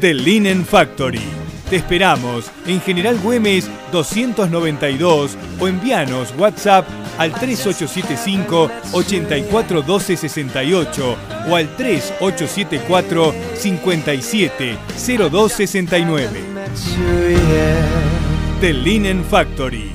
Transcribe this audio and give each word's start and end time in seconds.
The 0.00 0.14
Linen 0.14 0.64
Factory. 0.64 1.20
Te 1.68 1.76
esperamos 1.76 2.50
en 2.66 2.80
General 2.80 3.16
Güemes 3.18 3.68
292 3.92 5.36
o 5.60 5.68
envíanos 5.68 6.34
WhatsApp 6.36 6.84
al 7.18 7.32
3875 7.32 8.68
841268 8.92 11.16
o 11.48 11.54
al 11.56 11.68
3874 11.76 13.34
570269. 13.56 16.40
The 18.60 18.72
Linen 18.72 19.24
Factory. 19.24 19.92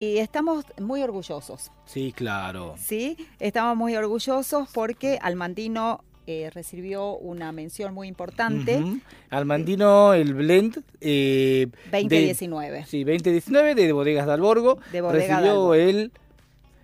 Y 0.00 0.18
estamos 0.18 0.64
muy 0.80 1.02
orgullosos, 1.02 1.70
Sí, 1.86 2.12
claro. 2.14 2.74
¿sí? 2.78 3.16
Estamos 3.40 3.76
muy 3.76 3.96
orgullosos 3.96 4.68
porque 4.72 5.18
Almandino 5.22 6.04
eh, 6.26 6.50
recibió 6.54 7.16
una 7.16 7.52
mención 7.52 7.92
muy 7.94 8.08
importante. 8.08 8.82
Almandino, 9.30 10.14
el 10.14 10.34
blend. 10.34 10.82
eh, 11.00 11.66
de- 11.90 11.98
2019. 12.02 12.86
sí, 12.86 13.04
2019 13.04 13.74
de 13.74 13.92
Bodegas 13.92 14.26
de 14.26 14.32
Alborgo. 14.32 14.78
De 14.92 15.00
Bodega 15.00 15.40
recibió 15.40 15.74
el, 15.74 16.12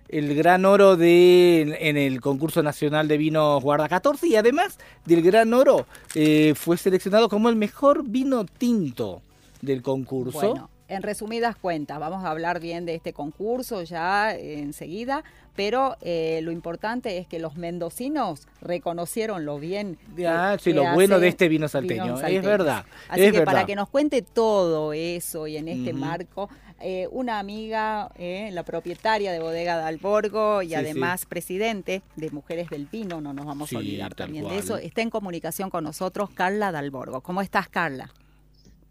el 0.09 0.35
gran 0.35 0.65
oro 0.65 0.97
de, 0.97 1.77
en 1.79 1.97
el 1.97 2.21
concurso 2.21 2.61
nacional 2.61 3.07
de 3.07 3.17
vinos 3.17 3.63
Guarda 3.63 3.87
14 3.89 4.27
y 4.27 4.35
además 4.35 4.77
del 5.05 5.21
gran 5.21 5.53
oro 5.53 5.85
eh, 6.15 6.53
fue 6.55 6.77
seleccionado 6.77 7.29
como 7.29 7.49
el 7.49 7.55
mejor 7.55 8.03
vino 8.05 8.45
tinto 8.45 9.21
del 9.61 9.81
concurso. 9.81 10.39
Bueno, 10.39 10.69
en 10.95 11.03
resumidas 11.03 11.55
cuentas, 11.55 11.99
vamos 11.99 12.23
a 12.25 12.29
hablar 12.31 12.59
bien 12.59 12.85
de 12.85 12.95
este 12.95 13.13
concurso 13.13 13.81
ya 13.83 14.35
eh, 14.35 14.59
enseguida, 14.59 15.23
pero 15.55 15.97
eh, 16.01 16.39
lo 16.43 16.51
importante 16.51 17.17
es 17.17 17.27
que 17.27 17.39
los 17.39 17.55
mendocinos 17.57 18.47
reconocieron 18.61 19.45
lo 19.45 19.59
bien. 19.59 19.97
que- 20.15 20.27
Ah, 20.27 20.57
sí, 20.59 20.71
que 20.71 20.75
lo 20.77 20.93
bueno 20.93 21.19
de 21.19 21.27
este 21.27 21.47
vino 21.49 21.67
salteño, 21.67 22.19
es 22.19 22.43
verdad, 22.43 22.85
Así 23.09 23.21
es 23.23 23.31
que 23.33 23.41
para 23.41 23.65
que 23.65 23.75
nos 23.75 23.89
cuente 23.89 24.21
todo 24.21 24.93
eso 24.93 25.47
y 25.47 25.57
en 25.57 25.67
este 25.67 25.93
marco, 25.93 26.49
eh, 26.83 27.07
una 27.11 27.37
amiga, 27.37 28.09
eh, 28.17 28.49
la 28.53 28.63
propietaria 28.63 29.31
de 29.31 29.39
Bodega 29.39 29.77
de 29.77 29.83
Alborgo 29.83 30.63
y 30.63 30.69
Sí, 30.69 30.75
además 30.75 31.25
presidente 31.27 32.01
de 32.15 32.31
Mujeres 32.31 32.69
del 32.69 32.87
Vino, 32.87 33.21
no 33.21 33.33
nos 33.33 33.45
vamos 33.45 33.69
Sí, 33.69 33.75
a 33.75 33.79
olvidar 33.79 34.15
también 34.15 34.43
de 34.45 34.49
cual. 34.49 34.59
eso, 34.59 34.77
está 34.77 35.01
en 35.03 35.11
comunicación 35.11 35.69
con 35.69 35.83
nosotros 35.83 36.31
Carla 36.31 36.71
Dalborgo. 36.71 37.21
¿Cómo 37.21 37.41
estás, 37.43 37.67
Carla? 37.69 38.09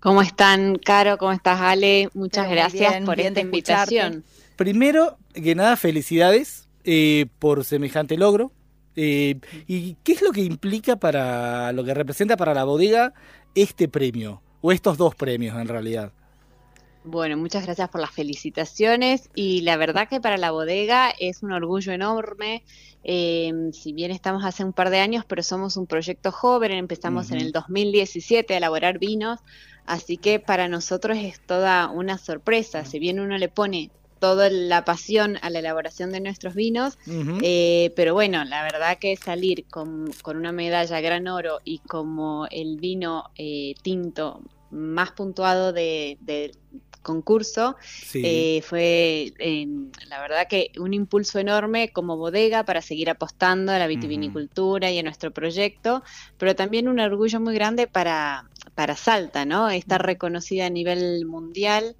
¿Cómo 0.01 0.23
están, 0.23 0.77
Caro? 0.77 1.19
¿Cómo 1.19 1.33
estás, 1.33 1.61
Ale? 1.61 2.09
Muchas 2.15 2.47
Pero 2.47 2.57
gracias 2.57 2.91
bien, 2.91 3.05
por 3.05 3.17
bien 3.17 3.29
esta 3.29 3.41
invitación. 3.41 4.25
Primero 4.57 5.19
que 5.35 5.55
nada, 5.55 5.77
felicidades 5.77 6.69
eh, 6.85 7.27
por 7.39 7.65
semejante 7.65 8.17
logro. 8.17 8.51
Eh, 8.97 9.39
¿Y 9.67 9.97
qué 10.03 10.13
es 10.13 10.23
lo 10.23 10.33
que 10.33 10.41
implica 10.41 10.97
para 10.97 11.73
lo 11.73 11.85
que 11.85 11.93
representa 11.93 12.39
para 12.39 12.55
la 12.55 12.65
bodega 12.65 13.13
este 13.55 13.89
premio? 13.89 14.43
O 14.63 14.73
estos 14.73 14.97
dos 14.97 15.15
premios 15.15 15.59
en 15.61 15.69
realidad. 15.69 16.13
Bueno, 17.03 17.39
muchas 17.39 17.65
gracias 17.65 17.89
por 17.89 18.03
las 18.03 18.11
felicitaciones 18.11 19.31
y 19.35 19.63
la 19.63 19.79
verdad 19.79 20.07
que 20.09 20.21
para 20.21 20.37
la 20.37 20.51
bodega 20.51 21.11
es 21.19 21.43
un 21.43 21.53
orgullo 21.53 21.93
enorme. 21.93 22.63
eh, 23.03 23.51
si 23.73 23.95
bien 23.95 24.11
estamos 24.11 24.45
hace 24.45 24.63
un 24.65 24.75
par 24.75 24.91
de 24.91 24.99
años, 25.01 25.25
pero 25.27 25.43
somos 25.43 25.79
un 25.79 25.87
proyecto 25.87 26.31
joven, 26.31 26.73
empezamos 26.73 27.33
en 27.33 27.39
el 27.39 27.53
2017 27.53 28.53
a 28.53 28.59
elaborar 28.59 28.99
vinos, 28.99 29.39
así 29.87 30.19
que 30.19 30.41
para 30.41 30.69
nosotros 30.69 31.17
es 31.19 31.41
toda 31.47 31.89
una 31.91 32.19
sorpresa. 32.19 32.85
Si 32.85 32.99
bien 32.99 33.19
uno 33.19 33.39
le 33.39 33.49
pone 33.49 33.91
toda 34.19 34.51
la 34.51 34.85
pasión 34.85 35.39
a 35.41 35.49
la 35.49 35.61
elaboración 35.61 36.13
de 36.13 36.21
nuestros 36.21 36.55
vinos. 36.55 36.99
Eh, 37.43 37.93
pero 37.97 38.13
bueno, 38.13 38.45
la 38.45 38.63
verdad 38.63 38.99
que 39.01 39.17
salir 39.17 39.65
con, 39.71 40.13
con 40.21 40.37
una 40.37 40.53
medalla 40.53 41.01
gran 41.01 41.27
oro 41.29 41.61
y 41.65 41.79
como 41.81 42.47
el 42.51 42.77
vino 42.79 43.25
eh, 43.37 43.73
tinto 43.83 44.43
más 44.69 45.13
puntuado 45.13 45.73
de- 45.73 46.19
concurso, 47.03 47.77
Sí. 47.83 48.23
eh, 48.25 48.63
fue 48.63 49.33
eh, 49.39 49.67
la 50.09 50.21
verdad 50.21 50.47
que 50.49 50.71
un 50.79 50.95
impulso 50.95 51.39
enorme 51.39 51.91
como 51.93 52.17
bodega 52.17 52.65
para 52.65 52.83
seguir 52.83 53.11
apostando 53.11 53.73
a 53.73 53.79
la 53.79 53.87
vitivinicultura 53.87 54.91
y 54.91 54.99
a 54.99 55.03
nuestro 55.03 55.31
proyecto, 55.33 56.03
pero 56.39 56.55
también 56.55 56.89
un 56.89 57.01
orgullo 57.01 57.41
muy 57.41 57.55
grande 57.55 57.87
para, 57.87 58.45
para 58.75 58.97
Salta, 58.97 59.45
¿no? 59.45 59.69
Estar 59.71 60.05
reconocida 60.05 60.67
a 60.67 60.71
nivel 60.71 61.25
mundial, 61.27 61.97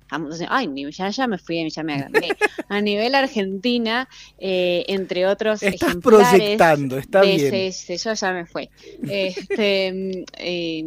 ay, 0.49 0.69
ya, 0.91 1.09
ya 1.11 1.27
me 1.27 1.39
fui, 1.39 1.69
ya 1.71 1.83
me 1.83 1.95
agrandé, 1.95 2.35
a 2.69 2.81
nivel 2.81 3.15
Argentina, 3.15 4.09
eh, 4.39 4.85
entre 4.89 5.27
otros 5.27 5.63
Estás 5.63 5.97
proyectando, 6.03 6.99
está 6.99 7.23
de- 7.23 7.37
bien. 7.37 7.51
sí, 7.51 7.73
sí, 7.73 7.97
yo 7.97 8.15
ya 8.15 8.33
me 8.33 8.47
fue. 8.47 8.71
Este, 9.09 9.93
mm, 9.93 10.25
eh, 10.39 10.85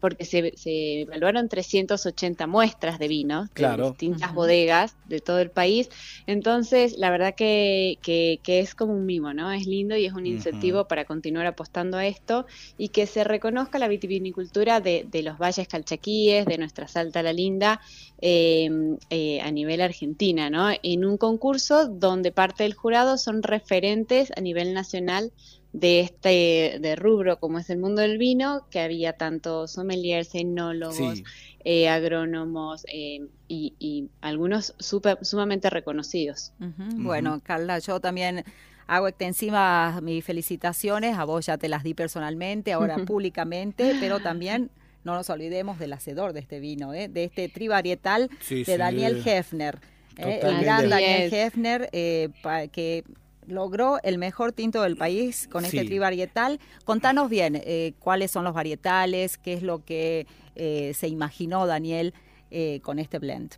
porque 0.00 0.24
se, 0.24 0.52
se 0.56 1.02
evaluaron 1.02 1.48
380 1.48 2.46
muestras 2.46 2.98
de 2.98 3.08
vinos 3.08 3.48
Claro. 3.52 3.84
de 3.84 3.90
distintas 3.90 4.34
bodegas 4.34 4.96
de 5.04 5.20
todo 5.20 5.38
el 5.40 5.50
país. 5.50 5.88
Entonces, 6.26 6.94
la 6.98 7.10
verdad 7.10 7.34
que, 7.36 7.98
que- 8.02 8.40
que 8.42 8.60
es 8.60 8.74
como 8.74 8.92
un 8.94 9.06
mimo, 9.06 9.32
¿no? 9.34 9.52
Es 9.52 9.66
lindo 9.66 9.96
y 9.96 10.06
es 10.06 10.12
un 10.12 10.26
incentivo 10.26 10.86
para 10.86 11.04
continuar 11.04 11.46
apostando 11.46 11.96
a 11.98 12.06
esto 12.06 12.46
y 12.76 12.90
que 12.90 13.06
se 13.06 13.24
reconozca 13.24 13.78
la 13.78 13.88
vitivinicultura 13.88 14.80
de, 14.80 15.04
de 15.06 15.22
los 15.22 15.38
valles 15.38 15.68
calchaquíes, 15.68 16.46
de 16.46 16.58
nuestra 16.58 16.88
Salta 16.88 17.22
la 17.22 17.32
Linda, 17.32 17.80
eh, 18.20 18.68
eh, 19.10 19.40
a 19.40 19.50
nivel 19.50 19.80
argentina, 19.80 20.50
¿no? 20.50 20.70
En 20.82 21.04
un 21.04 21.16
concurso 21.18 21.88
donde 21.88 22.32
parte 22.32 22.62
del 22.64 22.74
jurado 22.74 23.18
son 23.18 23.42
referentes 23.42 24.30
a 24.36 24.40
nivel 24.40 24.74
nacional 24.74 25.32
de 25.72 26.00
este 26.00 26.78
de 26.80 26.96
rubro 26.96 27.38
como 27.38 27.58
es 27.58 27.70
el 27.70 27.78
mundo 27.78 28.02
del 28.02 28.18
vino, 28.18 28.66
que 28.70 28.80
había 28.80 29.12
tanto 29.14 29.68
sommeliers, 29.68 30.34
enólogos, 30.34 31.18
Sí. 31.18 31.24
eh, 31.64 31.88
agrónomos 31.88 32.84
eh, 32.92 33.20
y, 33.46 33.74
y 33.78 34.08
algunos 34.20 34.74
super- 34.78 35.18
sumamente 35.24 35.70
reconocidos. 35.70 36.52
Bueno, 36.96 37.40
Carla, 37.44 37.78
yo 37.78 38.00
también 38.00 38.44
hago 38.88 39.06
extensivas 39.06 40.02
mis 40.02 40.24
felicitaciones, 40.24 41.16
a 41.16 41.24
vos 41.24 41.46
ya 41.46 41.56
te 41.58 41.68
las 41.68 41.84
di 41.84 41.94
personalmente, 41.94 42.72
ahora 42.72 42.96
públicamente, 43.06 43.94
pero 44.00 44.18
también 44.18 44.70
no 45.04 45.14
nos 45.14 45.30
olvidemos 45.30 45.78
del 45.78 45.92
hacedor 45.92 46.32
de 46.32 46.40
este 46.40 46.58
vino, 46.60 46.92
¿eh? 46.94 47.08
de 47.08 47.24
este 47.24 47.48
trivarietal 47.48 48.28
Sí, 48.40 48.64
de 48.64 48.72
sí. 48.72 48.76
Daniel 48.76 49.22
Hefner, 49.24 49.78
¿eh? 50.16 50.40
el 50.42 50.60
gran 50.60 50.88
Daniel. 50.90 51.32
Hefner, 51.32 51.88
eh, 51.92 52.30
pa- 52.42 52.66
que 52.66 53.04
logró 53.46 53.98
el 54.02 54.18
mejor 54.18 54.52
tinto 54.52 54.82
del 54.82 54.96
país 54.96 55.48
con 55.50 55.64
este 55.64 55.80
Sí. 55.80 55.86
trivarietal. 55.86 56.60
Contanos 56.84 57.28
bien 57.30 57.60
eh, 57.64 57.94
cuáles 57.98 58.30
son 58.30 58.44
los 58.44 58.54
varietales, 58.54 59.38
qué 59.38 59.54
es 59.54 59.62
lo 59.62 59.84
que 59.84 60.26
eh, 60.56 60.92
se 60.94 61.08
imaginó 61.08 61.66
Daniel 61.66 62.12
eh, 62.50 62.80
con 62.82 62.98
este 62.98 63.18
blend. 63.18 63.54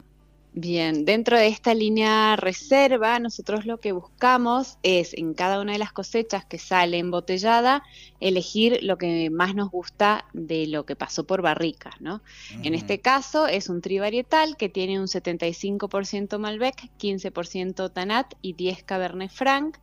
Bien, 0.54 1.06
dentro 1.06 1.38
de 1.38 1.46
esta 1.46 1.72
línea 1.72 2.36
reserva, 2.36 3.18
nosotros 3.18 3.64
lo 3.64 3.80
que 3.80 3.92
buscamos 3.92 4.76
es 4.82 5.14
en 5.14 5.32
cada 5.32 5.58
una 5.62 5.72
de 5.72 5.78
las 5.78 5.94
cosechas 5.94 6.44
que 6.44 6.58
sale 6.58 6.98
embotellada, 6.98 7.82
elegir 8.22 8.78
lo 8.82 8.98
que 8.98 9.30
más 9.30 9.54
nos 9.54 9.70
gusta 9.70 10.26
de 10.32 10.68
lo 10.68 10.86
que 10.86 10.94
pasó 10.94 11.24
por 11.24 11.42
barricas, 11.42 12.00
¿no? 12.00 12.22
En 12.62 12.74
este 12.74 13.00
caso 13.00 13.48
es 13.48 13.68
un 13.68 13.80
trivarietal 13.80 14.56
que 14.56 14.68
tiene 14.68 15.00
un 15.00 15.08
75% 15.08 16.38
Malbec, 16.38 16.88
15% 16.98 17.92
Tanat 17.92 18.34
y 18.40 18.52
10 18.52 18.84
Cabernet 18.84 19.30
Franc. 19.30 19.78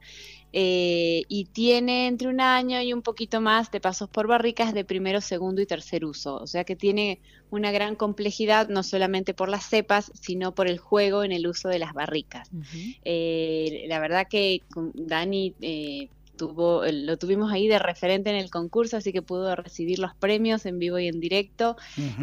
eh, 0.51 1.25
y 1.27 1.45
tiene 1.45 2.07
entre 2.07 2.27
un 2.27 2.41
año 2.41 2.81
y 2.81 2.91
un 2.91 3.03
poquito 3.03 3.39
más 3.39 3.69
de 3.69 3.79
pasos 3.79 4.09
por 4.09 4.25
barricas 4.25 4.73
de 4.73 4.83
primero, 4.83 5.21
segundo 5.21 5.61
y 5.61 5.67
tercer 5.67 6.05
uso. 6.05 6.37
O 6.37 6.47
sea 6.47 6.63
que 6.63 6.75
tiene 6.75 7.19
una 7.51 7.71
gran 7.71 7.95
complejidad, 7.95 8.67
no 8.67 8.81
solamente 8.81 9.35
por 9.35 9.47
las 9.49 9.69
cepas, 9.69 10.11
sino 10.19 10.55
por 10.55 10.67
el 10.67 10.79
juego 10.79 11.23
en 11.23 11.33
el 11.33 11.45
uso 11.45 11.69
de 11.69 11.77
las 11.77 11.93
barricas. 11.93 12.49
Eh, 13.03 13.85
la 13.89 13.99
verdad 13.99 14.27
que 14.27 14.63
Dani 14.95 15.53
eh, 15.61 16.09
tuvo, 16.39 16.83
lo 16.85 17.17
tuvimos 17.17 17.51
ahí 17.51 17.67
de 17.67 17.79
referente 17.79 18.29
en 18.29 18.37
el 18.37 18.49
concurso, 18.49 18.95
así 18.95 19.11
que 19.11 19.21
pudo 19.21 19.57
recibir 19.57 19.99
los 19.99 20.15
premios 20.15 20.65
en 20.65 20.79
vivo 20.79 20.97
y 20.97 21.09
en 21.09 21.19
directo, 21.19 21.75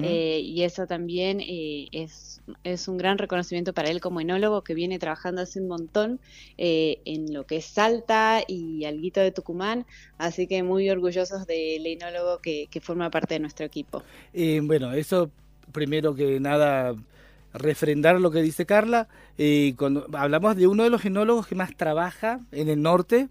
eh, 0.03 0.41
y 0.43 0.63
eso 0.63 0.87
también 0.87 1.41
eh, 1.41 1.89
es, 1.93 2.41
es 2.65 2.89
un 2.89 2.97
gran 2.97 3.19
reconocimiento 3.19 3.75
para 3.75 3.91
él 3.91 4.01
como 4.01 4.23
enólogo 4.23 4.63
que 4.63 4.73
viene 4.73 4.99
trabajando 4.99 5.43
hace 5.43 5.61
un 5.61 5.69
montón 5.69 6.19
eh, 6.57 6.99
en 7.05 7.35
lo 7.35 7.45
que 7.45 7.57
es 7.57 7.67
Salta 7.67 8.41
y 8.49 8.87
Alguito 8.87 9.21
de 9.21 9.33
Tucumán, 9.33 9.85
así 10.17 10.47
que 10.47 10.63
muy 10.63 10.89
orgullosos 10.89 11.47
del 11.47 11.87
enólogo 11.87 12.39
que, 12.39 12.69
que 12.71 12.81
forma 12.81 13.11
parte 13.11 13.35
de 13.35 13.41
nuestro 13.41 13.67
equipo. 13.67 14.03
Bueno, 14.63 14.95
eso 14.95 15.31
primero 15.73 16.15
que 16.15 16.41
nada 16.41 16.97
refrendar 17.57 18.21
lo 18.21 18.31
que 18.31 18.43
dice 18.43 18.67
Carla. 18.67 19.09
Eh, 19.39 19.75
cuando 19.77 20.07
hablamos 20.13 20.57
de 20.57 20.67
uno 20.67 20.85
de 20.85 20.91
los 20.91 21.05
enólogos 21.05 21.47
que 21.47 21.55
más 21.55 21.77
trabaja 21.77 22.41
en 22.53 22.69
el 22.69 22.83
norte, 22.83 23.29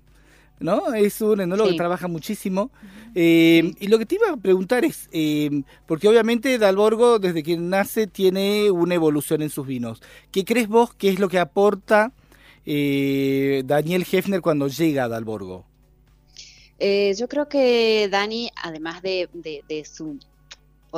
¿no? 0.59 0.93
Es 0.93 1.21
un 1.21 1.41
enólogo 1.41 1.69
Sí. 1.69 1.73
que 1.75 1.77
trabaja 1.77 2.07
muchísimo. 2.07 2.71
Eh, 3.13 3.73
y 3.79 3.87
lo 3.87 3.97
que 3.97 4.05
te 4.05 4.15
iba 4.15 4.29
a 4.31 4.37
preguntar 4.37 4.83
es, 4.85 5.07
eh, 5.11 5.49
porque 5.85 6.07
obviamente 6.07 6.57
Dalborgo 6.57 7.19
desde 7.19 7.43
que 7.43 7.57
nace 7.57 8.07
tiene 8.07 8.69
una 8.71 8.95
evolución 8.95 9.41
en 9.41 9.49
sus 9.49 9.65
vinos. 9.67 10.01
¿Qué 10.31 10.43
crees 10.45 10.67
vos 10.67 10.93
que 10.93 11.09
es 11.09 11.19
lo 11.19 11.29
que 11.29 11.39
aporta 11.39 12.11
eh, 12.65 13.63
Daniel 13.65 14.05
Hefner 14.11 14.41
cuando 14.41 14.67
llega 14.67 15.03
a 15.05 15.07
Dalborgo? 15.07 15.65
Eh, 16.79 17.13
yo 17.17 17.27
creo 17.29 17.47
que 17.47 18.09
Dani, 18.11 18.49
además 18.61 19.01
de, 19.01 19.29
de- 19.33 19.63
de 19.69 19.85
su 19.85 20.17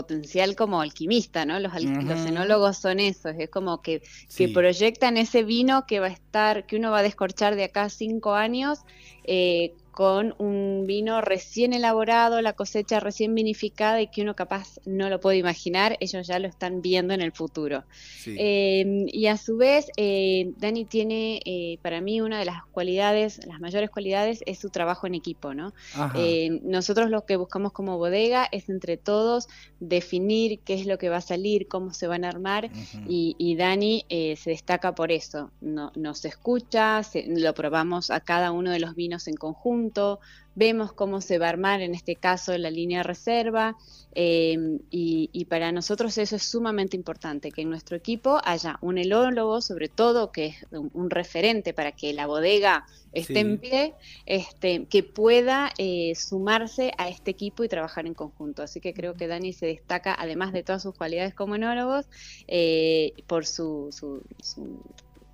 potencial 0.02 0.56
como 0.56 0.82
alquimista, 0.82 1.46
¿no? 1.46 1.60
Los, 1.60 1.74
al- 1.74 1.92
Ujú. 1.98 2.08
los 2.08 2.26
enólogos 2.26 2.78
son 2.78 3.00
esos, 3.00 3.34
es 3.40 3.50
como 3.50 3.82
que, 3.82 4.02
Sí. 4.28 4.48
que 4.48 4.50
proyectan 4.50 5.18
ese 5.18 5.44
vino 5.44 5.86
que 5.88 6.00
va 6.00 6.08
a 6.08 6.10
estar, 6.12 6.66
que 6.68 6.76
uno 6.78 6.92
va 6.92 7.00
a 7.00 7.04
descorchar 7.04 7.56
de 7.56 7.66
acá 7.66 7.90
cinco 7.90 8.34
años, 8.34 8.80
eh, 9.24 9.74
con 9.98 10.36
un 10.38 10.84
vino 10.86 11.22
recién 11.22 11.74
elaborado, 11.74 12.40
la 12.42 12.54
cosecha 12.54 13.00
recién 13.00 13.34
vinificada 13.34 14.00
y 14.00 14.10
que 14.12 14.22
uno 14.22 14.36
capaz 14.36 14.68
no 14.86 15.10
lo 15.10 15.20
puede 15.20 15.38
imaginar, 15.38 15.98
ellos 16.00 16.28
ya 16.28 16.38
lo 16.38 16.48
están 16.48 16.82
viendo 16.82 17.16
en 17.16 17.22
el 17.22 17.32
futuro. 17.32 17.84
Sí. 18.24 18.36
Eh, 18.40 18.86
y 19.08 19.26
a 19.26 19.38
su 19.38 19.58
vez, 19.58 19.88
eh, 19.98 20.52
Dani 20.58 20.86
tiene, 20.86 21.40
eh, 21.46 21.80
para 21.82 22.00
mí, 22.02 22.22
una 22.22 22.38
de 22.38 22.46
las 22.46 22.60
cualidades, 22.70 23.40
las 23.48 23.60
mayores 23.60 23.90
cualidades, 23.90 24.40
es 24.46 24.60
su 24.60 24.70
trabajo 24.70 25.08
en 25.08 25.16
equipo, 25.16 25.56
¿no? 25.56 25.74
Eh, 26.14 26.50
nosotros 26.64 27.10
lo 27.10 27.26
que 27.26 27.36
buscamos 27.38 27.72
como 27.74 27.98
bodega 27.98 28.48
es 28.52 28.70
entre 28.70 28.98
todos 28.98 29.48
definir 29.80 30.62
qué 30.64 30.74
es 30.76 30.86
lo 30.86 30.98
que 30.98 31.10
va 31.10 31.18
a 31.18 31.22
salir, 31.22 31.68
cómo 31.68 31.94
se 31.94 32.08
van 32.08 32.24
a 32.26 32.30
armar 32.30 32.70
y, 33.04 33.36
y 33.38 33.56
Dani 33.56 34.06
eh, 34.10 34.36
se 34.36 34.52
destaca 34.52 34.94
por 34.94 35.12
eso. 35.12 35.52
No, 35.60 35.92
nos 35.96 36.26
escucha, 36.26 37.04
se- 37.04 37.26
lo 37.28 37.54
probamos 37.54 38.10
a 38.10 38.20
cada 38.20 38.52
uno 38.52 38.72
de 38.72 38.80
los 38.80 38.96
vinos 38.96 39.28
en 39.28 39.36
conjunto, 39.36 39.87
vemos 40.56 40.92
cómo 40.94 41.22
se 41.22 41.38
va 41.38 41.46
a 41.46 41.50
armar 41.50 41.82
en 41.82 41.94
este 41.94 42.16
caso 42.16 42.58
la 42.58 42.72
línea 42.72 43.04
reserva 43.04 43.76
eh, 44.16 44.58
y, 44.90 45.30
y 45.32 45.46
para 45.46 45.72
nosotros 45.72 46.18
eso 46.18 46.36
es 46.36 46.44
sumamente 46.44 46.96
importante, 46.98 47.52
que 47.52 47.62
en 47.62 47.70
nuestro 47.70 47.96
equipo 47.96 48.40
haya 48.44 48.78
un 48.82 48.98
elólogo 48.98 49.62
sobre 49.62 49.88
todo 49.90 50.32
que 50.32 50.48
es 50.48 50.56
un, 50.72 50.90
un 50.94 51.10
referente 51.12 51.74
para 51.74 51.92
que 51.92 52.14
la 52.14 52.26
bodega 52.26 52.86
esté 53.14 53.34
Sí. 53.34 53.40
en 53.40 53.58
pie, 53.60 53.94
este, 54.26 54.86
que 54.88 55.04
pueda 55.04 55.72
eh, 55.78 56.14
sumarse 56.16 56.92
a 56.98 57.10
este 57.10 57.32
equipo 57.32 57.64
y 57.64 57.70
trabajar 57.70 58.06
en 58.06 58.14
conjunto. 58.14 58.62
Así 58.64 58.80
que 58.80 58.94
creo 58.94 59.14
que 59.16 59.28
Dani 59.28 59.54
se 59.54 59.66
destaca, 59.66 60.16
además 60.18 60.54
de 60.54 60.62
todas 60.64 60.84
sus 60.84 60.94
cualidades 60.96 61.34
como 61.34 61.56
enólogos, 61.56 62.06
eh, 62.48 63.14
por 63.28 63.46
su, 63.46 63.90
su- 63.92 64.24
su 64.42 64.82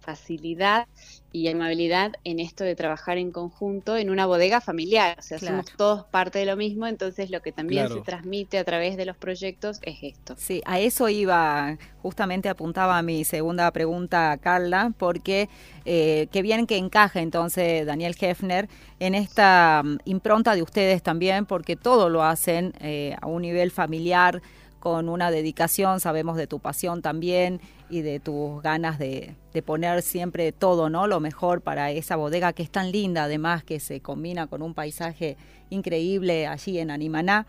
facilidad 0.03 0.87
y 1.31 1.47
amabilidad 1.47 2.13
en 2.23 2.39
esto 2.39 2.63
de 2.63 2.75
trabajar 2.75 3.17
en 3.17 3.31
conjunto 3.31 3.97
en 3.97 4.09
una 4.11 4.27
bodega 4.27 4.61
familiar. 4.61 5.15
O 5.17 5.21
sea, 5.23 5.39
Claro. 5.39 5.63
somos 5.63 5.77
todos 5.77 6.05
parte 6.05 6.37
de 6.39 6.45
lo 6.45 6.55
mismo, 6.55 6.85
entonces 6.85 7.31
lo 7.31 7.41
que 7.41 7.51
también 7.51 7.87
Claro. 7.87 7.95
se 7.95 8.01
transmite 8.01 8.59
a 8.59 8.63
través 8.63 8.97
de 8.97 9.05
los 9.05 9.17
proyectos 9.17 9.79
es 9.81 9.97
esto. 10.03 10.35
Sí, 10.37 10.61
a 10.65 10.79
eso 10.79 11.09
iba, 11.09 11.77
justamente 12.03 12.49
apuntaba 12.49 13.01
mi 13.01 13.23
segunda 13.23 13.71
pregunta, 13.71 14.37
Carla, 14.39 14.93
porque 14.97 15.49
eh, 15.85 16.27
qué 16.31 16.41
bien 16.43 16.67
que 16.67 16.77
encaja 16.77 17.21
entonces 17.21 17.85
Daniel 17.85 18.15
Hefner 18.19 18.69
en 18.99 19.15
esta 19.15 19.81
mm, 19.83 19.97
impronta 20.05 20.53
de 20.55 20.61
ustedes 20.61 21.01
también, 21.01 21.45
porque 21.47 21.75
todo 21.75 22.09
lo 22.09 22.23
hacen 22.23 22.73
eh, 22.79 23.15
a 23.21 23.27
un 23.27 23.41
nivel 23.41 23.71
familiar, 23.71 24.41
con 24.83 25.07
una 25.07 25.31
dedicación, 25.31 26.01
sabemos 26.01 26.35
de 26.35 26.45
tu 26.45 26.59
pasión 26.59 27.01
también 27.01 27.61
y 27.89 28.01
de 28.01 28.19
tus 28.19 28.61
ganas 28.61 28.99
de, 28.99 29.33
de 29.53 29.61
poner 29.61 30.01
siempre 30.01 30.51
todo, 30.51 30.89
¿no? 30.89 31.07
Lo 31.07 31.21
mejor 31.21 31.61
para 31.61 31.91
esa 31.91 32.17
bodega 32.17 32.51
que 32.51 32.63
es 32.63 32.69
tan 32.69 32.91
linda, 32.91 33.23
además 33.23 33.63
que 33.63 33.79
se 33.79 34.01
combina 34.01 34.47
con 34.47 34.61
un 34.61 34.73
paisaje 34.73 35.37
increíble 35.69 36.47
allí 36.47 36.79
en 36.79 36.91
Animaná 36.91 37.47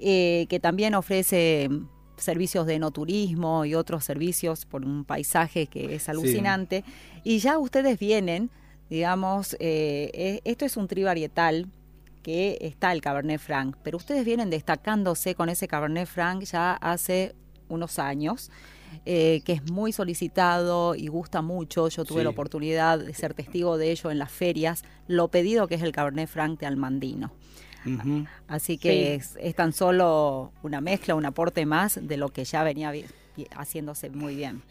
eh, 0.00 0.46
que 0.48 0.58
también 0.58 0.96
ofrece 0.96 1.68
servicios 2.16 2.66
de 2.66 2.74
enoturismo 2.74 3.64
y 3.64 3.76
otros 3.76 4.02
servicios 4.02 4.66
por 4.66 4.84
un 4.84 5.04
paisaje 5.04 5.68
que 5.68 5.94
es 5.94 6.08
alucinante. 6.08 6.82
Y 7.22 7.38
ya 7.38 7.58
ustedes 7.58 8.00
vienen, 8.00 8.50
digamos, 8.90 9.54
eh, 9.60 10.10
eh, 10.14 10.40
esto 10.42 10.64
es 10.64 10.76
un 10.76 10.88
trivarietal 10.88 11.68
que 12.22 12.58
está 12.60 12.92
el 12.92 13.00
Cabernet 13.00 13.40
Franc, 13.40 13.76
pero 13.82 13.96
ustedes 13.96 14.24
vienen 14.24 14.48
destacándose 14.50 15.34
con 15.34 15.48
ese 15.48 15.66
Cabernet 15.68 16.06
Franc 16.08 16.44
ya 16.44 16.74
hace 16.74 17.34
unos 17.68 17.98
años. 17.98 18.50
eh, 19.06 19.40
que 19.46 19.54
es 19.54 19.70
muy 19.70 19.90
solicitado 19.90 20.94
y 20.94 21.06
gusta 21.06 21.40
mucho. 21.40 21.88
Yo 21.88 22.04
tuve 22.04 22.18
Sí. 22.18 22.24
la 22.24 22.28
oportunidad 22.28 22.98
de 22.98 23.14
ser 23.14 23.32
testigo 23.32 23.78
de 23.78 23.90
ello 23.90 24.10
en 24.10 24.18
las 24.18 24.30
ferias. 24.30 24.84
Lo 25.08 25.28
pedido 25.28 25.66
que 25.66 25.76
es 25.76 25.82
el 25.82 25.92
Cabernet 25.92 26.28
Franc 26.28 26.60
de 26.60 26.66
Almandino. 26.66 27.32
Así 28.48 28.76
que 28.76 29.14
es, 29.14 29.36
es 29.40 29.54
tan 29.54 29.72
solo 29.72 30.52
una 30.62 30.82
mezcla, 30.82 31.14
un 31.14 31.24
aporte 31.24 31.64
más 31.64 31.98
de 32.06 32.16
lo 32.18 32.28
que 32.28 32.44
ya 32.44 32.62
venía 32.64 32.92
haciéndose 33.56 34.10
muy 34.10 34.36
bien. 34.36 34.62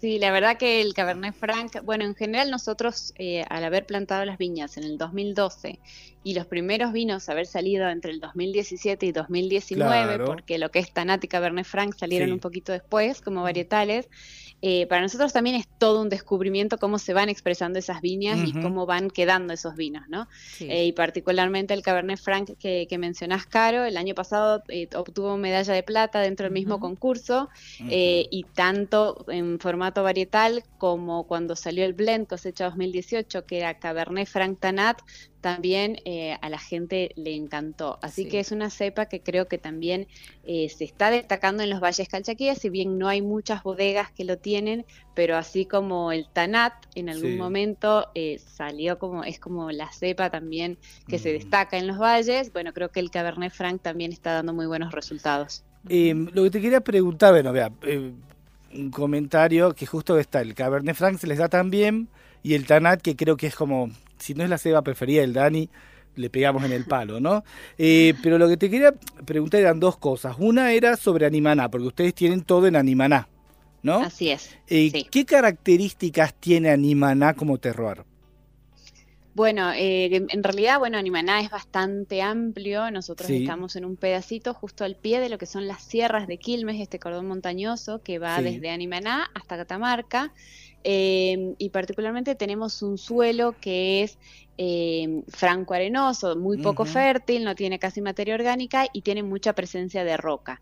Sí, 0.00 0.18
la 0.20 0.30
verdad 0.30 0.56
que 0.58 0.80
el 0.80 0.94
Cabernet 0.94 1.34
Franc, 1.34 1.82
bueno, 1.82 2.04
en 2.04 2.14
general 2.14 2.50
nosotros 2.52 3.12
eh, 3.18 3.44
al 3.50 3.64
haber 3.64 3.84
plantado 3.84 4.24
las 4.24 4.38
viñas 4.38 4.76
en 4.76 4.84
el 4.84 4.96
2012 4.96 5.80
y 6.24 6.34
los 6.34 6.46
primeros 6.46 6.92
vinos 6.92 7.28
haber 7.28 7.46
salido 7.46 7.88
entre 7.88 8.12
el 8.12 8.20
2017 8.20 9.06
y 9.06 9.12
2019, 9.12 10.04
Claro. 10.04 10.24
porque 10.26 10.58
lo 10.58 10.70
que 10.70 10.78
es 10.80 10.92
Tanat 10.92 11.22
y 11.24 11.28
Cabernet 11.28 11.64
Franc 11.64 11.94
salieron 11.96 12.28
Sí. 12.28 12.32
un 12.32 12.40
poquito 12.40 12.72
después 12.72 13.20
como 13.20 13.42
varietales, 13.42 14.08
eh, 14.60 14.86
para 14.88 15.02
nosotros 15.02 15.32
también 15.32 15.54
es 15.54 15.68
todo 15.78 16.02
un 16.02 16.08
descubrimiento 16.08 16.78
cómo 16.78 16.98
se 16.98 17.14
van 17.14 17.28
expresando 17.28 17.78
esas 17.78 18.00
viñas 18.00 18.40
y 18.44 18.52
cómo 18.52 18.86
van 18.86 19.08
quedando 19.08 19.52
esos 19.54 19.76
vinos, 19.76 20.02
¿no? 20.08 20.26
Sí. 20.56 20.66
Eh, 20.68 20.86
y 20.86 20.92
particularmente 20.92 21.74
el 21.74 21.82
Cabernet 21.82 22.18
Franc 22.18 22.50
que, 22.58 22.88
que 22.90 22.98
mencionás, 22.98 23.46
Caro, 23.46 23.84
el 23.84 23.96
año 23.96 24.16
pasado 24.16 24.64
eh, 24.68 24.88
obtuvo 24.96 25.36
medalla 25.36 25.72
de 25.72 25.84
plata 25.84 26.20
dentro 26.20 26.42
del 26.44 26.52
mismo 26.52 26.80
concurso 26.80 27.48
eh, 27.88 28.26
y 28.32 28.42
tanto 28.54 29.24
en 29.28 29.60
formato 29.60 30.02
varietal 30.02 30.64
como 30.78 31.24
cuando 31.28 31.54
salió 31.54 31.84
el 31.84 31.92
blend 31.92 32.26
cosecha 32.26 32.64
2018 32.64 33.46
que 33.46 33.58
era 33.58 33.78
Cabernet 33.78 34.26
Franc 34.26 34.58
Tanat 34.58 35.00
también 35.40 35.96
eh, 36.04 36.36
a 36.40 36.48
la 36.48 36.58
gente 36.58 37.12
le 37.16 37.34
encantó 37.34 37.98
así 38.02 38.24
Sí. 38.24 38.28
que 38.28 38.40
es 38.40 38.50
una 38.52 38.70
cepa 38.70 39.06
que 39.06 39.20
creo 39.20 39.46
que 39.46 39.58
también 39.58 40.08
eh, 40.44 40.68
se 40.68 40.84
está 40.84 41.10
destacando 41.10 41.62
en 41.62 41.70
los 41.70 41.80
valles 41.80 42.08
calchaquíes 42.08 42.58
si 42.58 42.70
bien 42.70 42.98
no 42.98 43.06
hay 43.08 43.22
muchas 43.22 43.62
bodegas 43.62 44.10
que 44.12 44.24
lo 44.24 44.36
tienen 44.38 44.84
pero 45.14 45.36
así 45.36 45.64
como 45.66 46.10
el 46.12 46.26
Tanat 46.32 46.72
en 46.94 47.08
algún 47.08 47.32
Sí. 47.32 47.36
momento 47.36 48.06
eh, 48.14 48.38
salió 48.38 48.98
como 48.98 49.22
es 49.24 49.38
como 49.38 49.70
la 49.70 49.90
cepa 49.92 50.30
también 50.30 50.78
que 51.08 51.18
se 51.18 51.30
Mm. 51.30 51.34
destaca 51.38 51.78
en 51.78 51.86
los 51.86 51.98
valles 51.98 52.52
bueno 52.52 52.72
creo 52.72 52.90
que 52.90 53.00
el 53.00 53.10
Cabernet 53.10 53.52
Franc 53.52 53.80
también 53.82 54.12
está 54.12 54.32
dando 54.32 54.52
muy 54.54 54.66
buenos 54.66 54.92
resultados 54.92 55.64
Eh, 55.88 56.12
lo 56.34 56.42
que 56.42 56.50
te 56.50 56.60
quería 56.60 56.80
preguntar, 56.80 57.32
bueno, 57.32 57.52
vea, 57.52 57.70
un 58.74 58.90
comentario 58.90 59.72
que 59.74 59.86
justo 59.86 60.18
está, 60.18 60.40
el 60.40 60.54
Cabernet 60.54 60.94
Franc 60.96 61.18
se 61.18 61.26
les 61.26 61.38
da 61.38 61.48
tan 61.48 61.70
bien 61.70 62.08
y 62.42 62.54
el 62.54 62.66
Tanat 62.66 63.00
que 63.00 63.16
creo 63.16 63.36
que 63.36 63.46
es 63.46 63.54
como, 63.54 63.90
si 64.18 64.34
no 64.34 64.44
es 64.44 64.50
la 64.50 64.58
ceba 64.58 64.82
preferida 64.82 65.22
del 65.22 65.32
Dani, 65.32 65.68
le 66.16 66.30
pegamos 66.30 66.64
en 66.64 66.72
el 66.72 66.84
palo, 66.84 67.20
¿no? 67.20 67.44
Eh, 67.76 68.14
pero 68.22 68.38
lo 68.38 68.48
que 68.48 68.56
te 68.56 68.68
quería 68.68 68.92
preguntar 69.24 69.60
eran 69.60 69.80
dos 69.80 69.96
cosas. 69.96 70.36
Una 70.38 70.72
era 70.72 70.96
sobre 70.96 71.26
Animaná, 71.26 71.70
porque 71.70 71.86
ustedes 71.86 72.14
tienen 72.14 72.42
todo 72.42 72.66
en 72.66 72.76
Animaná, 72.76 73.28
¿no? 73.82 74.02
así 74.02 74.30
es 74.30 74.56
Eh, 74.66 74.90
sí. 74.92 75.06
¿Qué 75.10 75.24
características 75.24 76.34
tiene 76.34 76.70
Animaná 76.70 77.34
como 77.34 77.58
terroir? 77.58 78.07
Bueno, 79.38 79.70
eh, 79.72 80.26
en 80.28 80.42
realidad, 80.42 80.80
bueno, 80.80 80.98
Animaná 80.98 81.40
es 81.40 81.48
bastante 81.48 82.22
amplio. 82.22 82.90
Nosotros 82.90 83.28
Sí. 83.28 83.36
estamos 83.36 83.76
en 83.76 83.84
un 83.84 83.96
pedacito 83.96 84.52
justo 84.52 84.82
al 84.82 84.96
pie 84.96 85.20
de 85.20 85.28
lo 85.28 85.38
que 85.38 85.46
son 85.46 85.68
las 85.68 85.80
sierras 85.84 86.26
de 86.26 86.38
Quilmes, 86.38 86.80
este 86.80 86.98
cordón 86.98 87.26
montañoso 87.28 88.02
que 88.02 88.18
va 88.18 88.38
Sí. 88.38 88.42
desde 88.42 88.70
Animaná 88.70 89.30
hasta 89.34 89.56
Catamarca. 89.56 90.32
Eh, 90.82 91.54
y 91.56 91.70
particularmente 91.70 92.34
tenemos 92.34 92.82
un 92.82 92.98
suelo 92.98 93.54
que 93.60 94.02
es 94.02 94.18
eh, 94.56 95.22
franco 95.28 95.72
arenoso, 95.74 96.34
muy 96.34 96.58
poco 96.58 96.84
fértil, 96.84 97.44
no 97.44 97.54
tiene 97.54 97.78
casi 97.78 98.00
materia 98.00 98.34
orgánica 98.34 98.86
y 98.92 99.02
tiene 99.02 99.22
mucha 99.22 99.52
presencia 99.52 100.02
de 100.02 100.16
roca. 100.16 100.60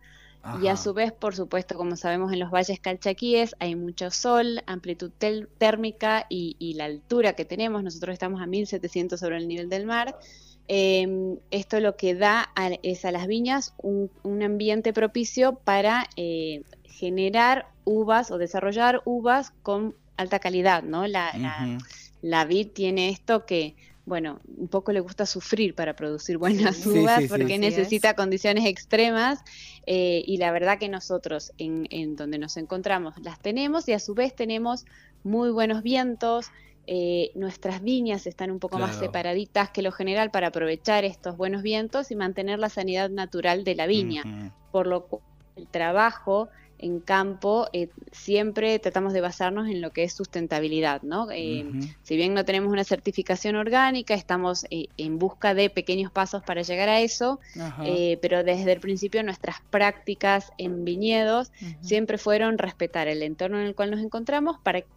Y 0.53 0.69
a 0.69 0.76
su 0.76 0.95
vez, 0.95 1.12
por 1.12 1.35
supuesto, 1.35 1.76
como 1.76 1.97
sabemos 1.97 2.33
en 2.33 2.38
los 2.38 2.50
valles 2.50 2.81
calchaquíes 2.81 3.55
hay 3.59 3.75
mucho 3.75 4.11
sol, 4.11 4.62
amplitud 4.67 5.11
térmica 5.59 6.26
y, 6.31 6.57
y 6.59 6.75
la 6.75 6.85
altura 6.87 7.35
que 7.35 7.45
tenemos, 7.45 7.83
nosotros 7.83 8.12
estamos 8.15 8.41
a 8.41 8.47
1700 8.47 9.21
sobre 9.21 9.37
el 9.38 9.49
nivel 9.49 9.69
del 9.69 9.87
mar. 9.87 10.17
eh, 10.69 11.37
esto 11.50 11.81
lo 11.81 11.97
que 11.97 12.15
da 12.15 12.50
a, 12.57 12.71
es 12.83 13.05
a 13.05 13.12
las 13.12 13.26
viñas 13.26 13.75
un, 13.79 14.11
un 14.23 14.43
ambiente 14.43 14.93
propicio 14.93 15.55
para 15.65 16.07
eh, 16.17 16.62
generar 16.85 17.67
uvas 17.85 18.31
o 18.31 18.38
desarrollar 18.38 19.03
uvas 19.05 19.53
con 19.62 19.95
alta 20.17 20.38
calidad, 20.41 20.83
¿no? 20.83 21.07
La, 21.07 21.33
la- 21.38 21.76
la 22.23 22.45
vid 22.47 22.69
tiene 22.73 23.11
esto 23.11 23.45
que, 23.47 23.76
bueno, 24.07 24.41
un 24.57 24.69
poco 24.69 24.93
le 24.93 25.01
gusta 25.01 25.27
sufrir 25.27 25.75
para 25.75 25.95
producir 25.95 26.39
buenas 26.39 26.77
Sí, 26.77 26.89
uvas 26.89 27.19
sí, 27.19 27.23
sí. 27.25 27.29
porque 27.29 27.59
necesita 27.59 28.15
condiciones 28.15 28.65
extremas 28.65 29.41
eh, 29.87 30.23
y 30.27 30.37
la 30.39 30.53
verdad 30.53 30.79
que 30.79 30.89
nosotros 30.89 31.53
en, 31.59 31.87
en 31.91 32.17
donde 32.17 32.39
nos 32.39 32.57
encontramos 32.57 33.15
las 33.23 33.41
tenemos 33.41 33.89
y 33.89 33.93
a 33.93 33.99
su 33.99 34.15
vez 34.15 34.35
tenemos 34.35 34.85
muy 35.25 35.51
buenos 35.51 35.83
vientos. 35.83 36.47
eh, 36.89 37.33
nuestras 37.35 37.83
viñas 37.83 38.29
están 38.29 38.53
un 38.53 38.61
poco 38.61 38.79
más 38.79 38.95
separaditas 38.97 39.71
que 39.71 39.83
lo 39.83 39.91
general 39.91 40.31
para 40.31 40.47
aprovechar 40.49 41.05
estos 41.05 41.37
buenos 41.37 41.63
vientos 41.63 42.13
y 42.13 42.15
mantener 42.15 42.61
la 42.61 42.69
sanidad 42.69 43.11
natural 43.11 43.65
de 43.65 43.75
la 43.75 43.87
viña 43.89 44.23
por 44.71 44.87
lo 44.87 45.07
cual 45.09 45.23
el 45.57 45.67
trabajo 45.67 46.49
en 46.78 47.00
campo 47.00 47.68
eh, 47.73 47.88
siempre 48.12 48.78
tratamos 48.78 49.12
de 49.12 49.21
basarnos 49.21 49.68
en 49.68 49.80
lo 49.80 49.90
que 49.92 50.04
es 50.04 50.14
sustentabilidad, 50.14 51.02
¿no? 51.02 51.30
Eh, 51.30 51.64
Ujú. 51.68 51.80
Si 52.02 52.16
bien 52.16 52.35
no 52.35 52.45
tenemos 52.45 52.73
una 52.73 52.85
certificación 52.85 53.56
orgánica, 53.56 54.14
estamos 54.14 54.64
eh, 54.71 54.87
en 54.97 55.18
busca 55.18 55.54
de 55.54 55.71
pequeños 55.71 56.12
pasos 56.12 56.42
para 56.45 56.62
llegar 56.62 56.88
a 56.88 57.00
eso, 57.00 57.40
Ajá. 57.59 57.83
eh, 57.87 58.18
pero 58.23 58.45
desde 58.45 58.73
el 58.73 58.80
principio 58.80 59.23
nuestras 59.23 59.56
prácticas 59.71 60.50
en 60.59 60.85
viñedos 60.85 61.50
siempre 61.80 62.18
fueron 62.18 62.59
respetar 62.59 63.09
el 63.09 63.23
entorno 63.23 63.61
en 63.61 63.66
el 63.66 63.75
cual 63.75 63.90
nos 63.90 64.00
encontramos 64.00 64.56
para 64.62 64.83
que 64.83 64.88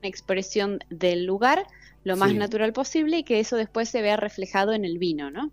una 0.00 0.08
expresión 0.08 0.78
del 0.90 1.24
lugar 1.24 1.64
lo 2.04 2.16
más 2.16 2.30
Sí. 2.32 2.36
natural 2.36 2.72
posible 2.72 3.18
y 3.18 3.24
que 3.24 3.38
eso 3.40 3.56
después 3.56 3.88
se 3.88 4.02
vea 4.02 4.16
reflejado 4.16 4.72
en 4.72 4.84
el 4.84 4.98
vino, 4.98 5.30
¿no? 5.30 5.52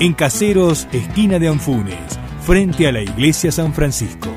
En 0.00 0.14
Caseros, 0.14 0.88
esquina 0.92 1.38
de 1.38 1.48
Anfunes, 1.48 2.18
frente 2.42 2.86
a 2.88 2.92
la 2.92 3.02
iglesia 3.02 3.52
San 3.52 3.74
Francisco. 3.74 4.30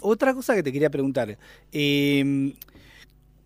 Otra 0.00 0.34
cosa 0.34 0.54
que 0.54 0.62
te 0.62 0.72
quería 0.72 0.90
preguntar. 0.90 1.38
eh, 1.72 2.54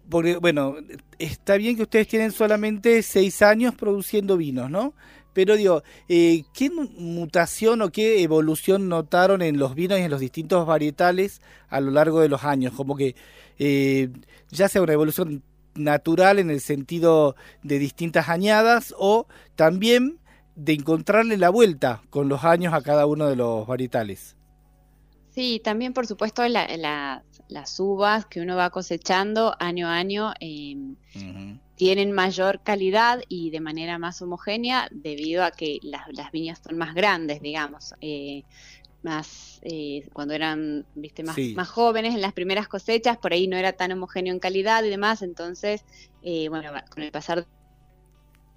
porque, 0.09 0.37
bueno, 0.37 0.77
está 1.19 1.57
bien 1.57 1.75
que 1.75 1.83
ustedes 1.83 2.07
tienen 2.07 2.31
solamente 2.31 3.03
seis 3.03 3.43
años 3.43 3.75
produciendo 3.75 4.37
vinos, 4.37 4.71
¿no? 4.71 4.95
Pero 5.33 5.57
digo, 5.57 5.83
eh, 6.09 6.45
¿qué 6.55 6.71
mu- 6.71 6.89
mutación 6.97 7.83
o 7.83 7.91
qué 7.91 8.23
evolución 8.23 8.89
notaron 8.89 9.43
en 9.43 9.59
los 9.59 9.75
vinos 9.75 9.99
y 9.99 10.03
en 10.03 10.11
los 10.13 10.21
distintos 10.21 10.65
varietales 10.65 11.43
a 11.69 11.81
lo 11.81 11.91
largo 11.91 12.21
de 12.21 12.29
los 12.29 12.45
años? 12.45 12.73
Como 12.73 12.97
que 12.97 13.17
eh, 13.59 14.09
ya 14.51 14.69
sea 14.69 14.81
una 14.81 14.93
evolución 14.93 15.43
natural 15.77 16.39
en 16.39 16.51
el 16.51 16.61
sentido 16.61 17.37
de 17.63 17.79
distintas 17.79 18.29
añadas 18.29 18.95
o 18.99 19.27
también 19.57 20.19
de 20.55 20.73
encontrarle 20.75 21.37
la 21.37 21.51
vuelta 21.51 22.03
con 22.11 22.29
los 22.29 22.45
años 22.45 22.73
a 22.75 22.83
cada 22.83 23.07
uno 23.07 23.27
de 23.29 23.37
los 23.37 23.67
varietales. 23.67 24.37
Sí, 25.31 25.61
también 25.63 25.93
por 25.93 26.07
supuesto 26.07 26.47
la- 26.49 26.67
la- 26.77 27.23
las 27.49 27.79
uvas 27.79 28.27
que 28.27 28.41
uno 28.41 28.57
va 28.57 28.71
cosechando 28.71 29.55
año 29.61 29.87
a 29.89 29.97
año 29.97 30.33
eh, 30.41 30.77
tienen 31.77 32.13
mayor 32.13 32.63
calidad 32.63 33.21
y 33.29 33.51
de 33.51 33.61
manera 33.61 33.99
más 33.99 34.23
homogénea 34.23 34.89
debido 34.91 35.45
a 35.45 35.51
que 35.51 35.79
las, 35.83 36.07
las 36.13 36.33
viñas 36.33 36.61
son 36.67 36.79
más 36.79 36.95
grandes, 36.95 37.43
digamos, 37.43 37.95
eh, 38.01 38.45
más 39.07 39.59
eh, 39.63 40.03
cuando 40.13 40.35
eran, 40.35 40.87
viste, 40.95 41.25
más, 41.25 41.39
Sí. 41.39 41.55
más 41.55 41.69
jóvenes 41.71 42.15
en 42.15 42.23
las 42.23 42.35
primeras 42.35 42.69
cosechas, 42.69 43.19
por 43.19 43.33
ahí 43.33 43.49
no 43.49 43.57
era 43.57 43.73
tan 43.75 43.93
homogéneo 43.93 44.35
en 44.35 44.41
calidad 44.41 44.85
y 44.85 44.91
demás, 44.91 45.23
entonces, 45.23 45.83
eh, 46.23 46.49
bueno, 46.51 46.71
con 46.91 47.03
el 47.05 47.13
pasar 47.13 47.39
de 47.41 47.47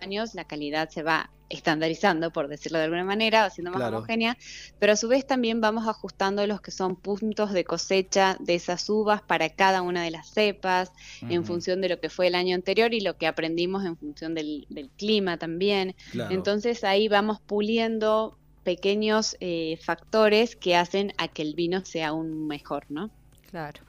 años 0.01 0.33
la 0.33 0.45
calidad 0.45 0.89
se 0.89 1.03
va 1.03 1.31
estandarizando, 1.49 2.31
por 2.31 2.47
decirlo 2.47 2.77
de 2.77 2.83
alguna 2.85 3.03
manera, 3.03 3.43
haciendo 3.45 3.71
más 3.71 3.79
Claro. 3.79 3.87
homogénea, 3.87 4.35
pero 4.77 4.93
a 4.93 4.95
su 4.95 5.07
vez 5.07 5.25
también 5.25 5.61
vamos 5.61 5.87
ajustando 5.87 6.45
los 6.45 6.61
que 6.61 6.69
son 6.71 6.95
puntos 6.95 7.53
de 7.53 7.63
cosecha 7.65 8.37
de 8.39 8.53
esas 8.53 8.87
uvas 8.87 9.21
para 9.27 9.49
cada 9.49 9.81
una 9.81 10.03
de 10.03 10.11
las 10.11 10.29
cepas, 10.29 10.91
en 11.27 11.43
función 11.45 11.81
de 11.81 11.89
lo 11.89 11.99
que 11.99 12.09
fue 12.11 12.27
el 12.27 12.35
año 12.35 12.53
anterior 12.55 12.93
y 12.93 13.01
lo 13.01 13.15
que 13.17 13.25
aprendimos 13.25 13.83
en 13.83 13.97
función 13.97 14.35
del, 14.35 14.67
del 14.69 14.91
clima 14.91 15.37
también. 15.37 15.95
claro. 16.09 16.35
Entonces 16.35 16.83
ahí 16.83 17.07
vamos 17.07 17.39
puliendo 17.47 18.38
pequeños 18.73 19.35
eh, 19.39 19.79
factores 19.81 20.55
que 20.55 20.75
hacen 20.75 21.11
a 21.17 21.27
que 21.27 21.41
el 21.41 21.55
vino 21.55 21.83
sea 21.85 22.09
aún 22.09 22.45
mejor, 22.45 22.85
¿no? 22.89 23.09
Claro. 23.49 23.79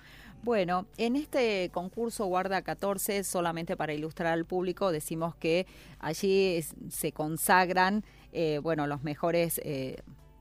Bueno, 0.42 0.86
en 0.96 1.16
este 1.16 1.68
concurso 1.70 2.24
Guarda 2.24 2.62
14, 2.62 3.22
solamente 3.24 3.76
para 3.76 3.92
ilustrar 3.92 4.32
al 4.32 4.46
público, 4.46 4.90
decimos 4.90 5.34
que 5.34 5.66
allí 5.98 6.64
se 6.88 7.12
consagran, 7.12 8.04
eh, 8.32 8.58
bueno, 8.62 8.86
los 8.86 9.02
mejores 9.02 9.60
eh, 9.64 9.96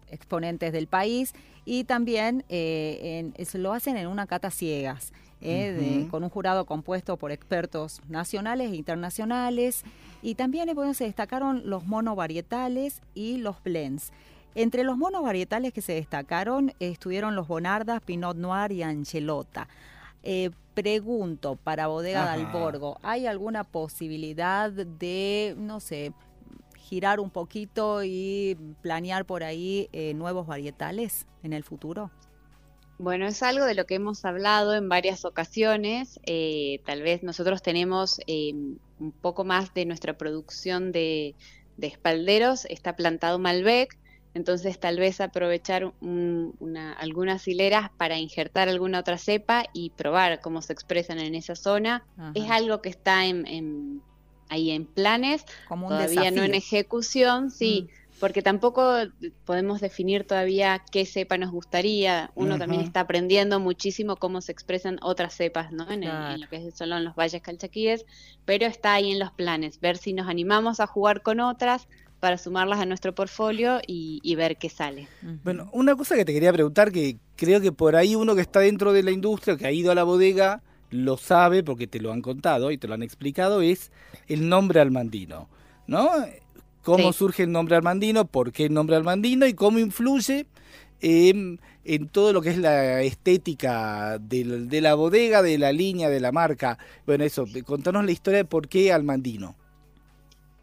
exponentes 0.07 0.71
del 0.71 0.87
país 0.87 1.33
y 1.65 1.83
también 1.83 2.45
eh, 2.47 3.19
en- 3.19 3.33
es- 3.35 3.55
lo 3.55 3.73
hacen 3.73 3.97
en 3.97 4.07
una 4.07 4.25
cata 4.25 4.51
ciegas, 4.51 5.11
eh, 5.41 5.71
de- 5.73 6.07
con 6.09 6.23
un 6.23 6.29
jurado 6.29 6.65
compuesto 6.65 7.17
por 7.17 7.33
expertos 7.33 7.99
nacionales 8.07 8.71
e 8.71 8.75
internacionales 8.77 9.83
y 10.21 10.35
también 10.35 10.69
eh, 10.69 10.73
bueno, 10.73 10.93
se 10.93 11.05
destacaron 11.05 11.63
los 11.65 11.85
monovarietales 11.85 13.01
y 13.13 13.37
los 13.37 13.61
blends. 13.63 14.11
Entre 14.55 14.83
los 14.83 14.97
monos 14.97 15.23
varietales 15.23 15.73
que 15.73 15.81
se 15.81 15.93
destacaron 15.93 16.69
eh, 16.69 16.89
estuvieron 16.89 17.35
los 17.35 17.47
Bonardas, 17.47 18.01
Pinot 18.01 18.35
Noir 18.35 18.71
y 18.71 18.83
Angelota. 18.83 19.67
Eh, 20.23 20.49
pregunto 20.73 21.55
para 21.55 21.87
Bodega 21.87 22.23
Ajá. 22.23 22.37
del 22.37 22.47
Borgo, 22.47 22.97
¿hay 23.03 23.25
alguna 23.27 23.63
posibilidad 23.63 24.71
de, 24.71 25.55
no 25.57 25.79
sé, 25.79 26.13
girar 26.77 27.19
un 27.19 27.29
poquito 27.29 28.03
y 28.03 28.57
planear 28.81 29.25
por 29.25 29.43
ahí 29.43 29.89
eh, 29.93 30.13
nuevos 30.13 30.47
varietales 30.47 31.27
en 31.43 31.53
el 31.53 31.63
futuro? 31.63 32.11
Bueno, 32.99 33.27
es 33.27 33.41
algo 33.43 33.63
de 33.65 33.75
lo 33.75 33.85
que 33.85 33.95
hemos 33.95 34.25
hablado 34.25 34.75
en 34.75 34.89
varias 34.89 35.23
ocasiones. 35.23 36.19
eh, 36.25 36.81
tal 36.85 37.01
vez 37.01 37.23
nosotros 37.23 37.61
tenemos 37.61 38.19
eh, 38.27 38.51
un 38.99 39.13
poco 39.21 39.45
más 39.45 39.73
de 39.73 39.85
nuestra 39.85 40.17
producción 40.17 40.91
de, 40.91 41.35
de 41.77 41.87
espalderos, 41.87 42.65
está 42.65 42.97
plantado 42.97 43.39
Malbec, 43.39 43.97
entonces 44.33 44.79
tal 44.81 44.99
vez 44.99 45.21
aprovechar 45.21 45.93
un- 46.01 46.53
una- 46.59 46.91
algunas 46.91 47.47
hileras 47.47 47.89
para 47.97 48.17
injertar 48.19 48.67
alguna 48.67 48.99
otra 48.99 49.17
cepa 49.17 49.63
y 49.73 49.91
probar 49.91 50.41
cómo 50.41 50.61
se 50.61 50.73
expresan 50.73 51.19
en 51.19 51.35
esa 51.35 51.55
zona. 51.55 52.03
Es 52.33 52.51
algo 52.51 52.81
que 52.81 52.89
está 52.89 53.25
en, 53.25 53.47
en- 53.47 54.01
ahí 54.49 54.71
en 54.71 54.85
planes, 54.85 55.45
Como 55.69 55.87
un 55.87 55.93
todavía 55.93 56.31
no 56.31 56.43
en 56.43 56.53
ejecución, 56.53 57.49
sí, 57.49 57.87
porque 58.19 58.41
tampoco 58.41 58.83
podemos 59.45 59.81
definir 59.81 60.25
todavía 60.25 60.83
qué 60.91 61.05
cepa 61.05 61.37
nos 61.37 61.51
gustaría. 61.51 62.31
Uno 62.35 62.57
también 62.57 62.81
está 62.81 63.01
aprendiendo 63.01 63.59
muchísimo 63.59 64.17
cómo 64.17 64.41
se 64.41 64.51
expresan 64.51 64.97
otras 65.01 65.33
cepas, 65.33 65.71
¿no? 65.71 65.83
En, 65.89 66.03
el- 66.03 66.09
en 66.09 66.09
Claro. 66.09 66.37
lo 66.41 66.47
que 66.49 66.71
son 66.71 67.03
los 67.03 67.15
valles 67.15 67.41
calchaquíes, 67.41 68.05
pero 68.45 68.65
está 68.65 68.93
ahí 68.93 69.11
en 69.11 69.19
los 69.19 69.31
planes, 69.31 69.79
ver 69.79 69.97
si 69.97 70.13
nos 70.13 70.27
animamos 70.27 70.79
a 70.79 70.87
jugar 70.87 71.21
con 71.21 71.39
otras 71.39 71.87
para 72.19 72.37
sumarlas 72.37 72.79
a 72.79 72.85
nuestro 72.85 73.15
portfolio 73.15 73.79
y, 73.87 74.19
y 74.23 74.35
ver 74.35 74.57
qué 74.57 74.69
sale. 74.69 75.07
Bueno, 75.43 75.69
una 75.71 75.95
cosa 75.95 76.15
que 76.15 76.25
te 76.25 76.33
quería 76.33 76.51
preguntar, 76.51 76.91
que 76.91 77.17
creo 77.37 77.61
que 77.61 77.71
por 77.71 77.95
ahí 77.95 78.15
uno 78.15 78.35
que 78.35 78.41
está 78.41 78.59
dentro 78.59 78.91
de 78.91 79.03
la 79.03 79.11
industria, 79.11 79.55
que 79.55 79.65
ha 79.65 79.71
ido 79.71 79.89
a 79.91 79.95
la 79.95 80.03
bodega, 80.03 80.61
lo 80.91 81.15
sabe 81.17 81.63
porque 81.63 81.87
te 81.87 81.99
lo 82.01 82.11
han 82.11 82.21
contado 82.21 82.71
y 82.71 82.77
te 82.77 82.87
lo 82.89 82.93
han 82.95 83.03
explicado, 83.03 83.61
es 83.61 83.91
el 84.27 84.49
nombre 84.49 84.81
almandino, 84.81 85.47
¿no? 85.87 86.09
¿Cómo 86.89 87.11
Sí. 87.13 87.19
surge 87.19 87.43
el 87.43 87.51
nombre 87.51 87.75
almandino? 87.75 88.25
¿Por 88.25 88.51
qué 88.51 88.65
el 88.65 88.73
nombre 88.73 88.95
almandino? 88.95 89.45
¿Y 89.45 89.53
cómo 89.53 89.77
influye 89.79 90.47
en, 91.01 91.59
en 91.85 92.07
todo 92.09 92.33
lo 92.33 92.41
que 92.41 92.49
es 92.49 92.57
la 92.57 93.01
estética 93.03 94.17
del- 94.19 94.67
de 94.69 94.81
la 94.81 94.95
bodega, 94.95 95.41
de 95.43 95.57
la 95.59 95.71
línea, 95.71 96.09
de 96.09 96.19
la 96.19 96.31
marca? 96.31 96.77
Bueno, 97.05 97.23
eso, 97.23 97.45
contanos 97.65 98.03
la 98.05 98.11
historia 98.11 98.37
de 98.39 98.45
por 98.45 98.67
qué 98.67 98.91
almandino. 98.91 99.55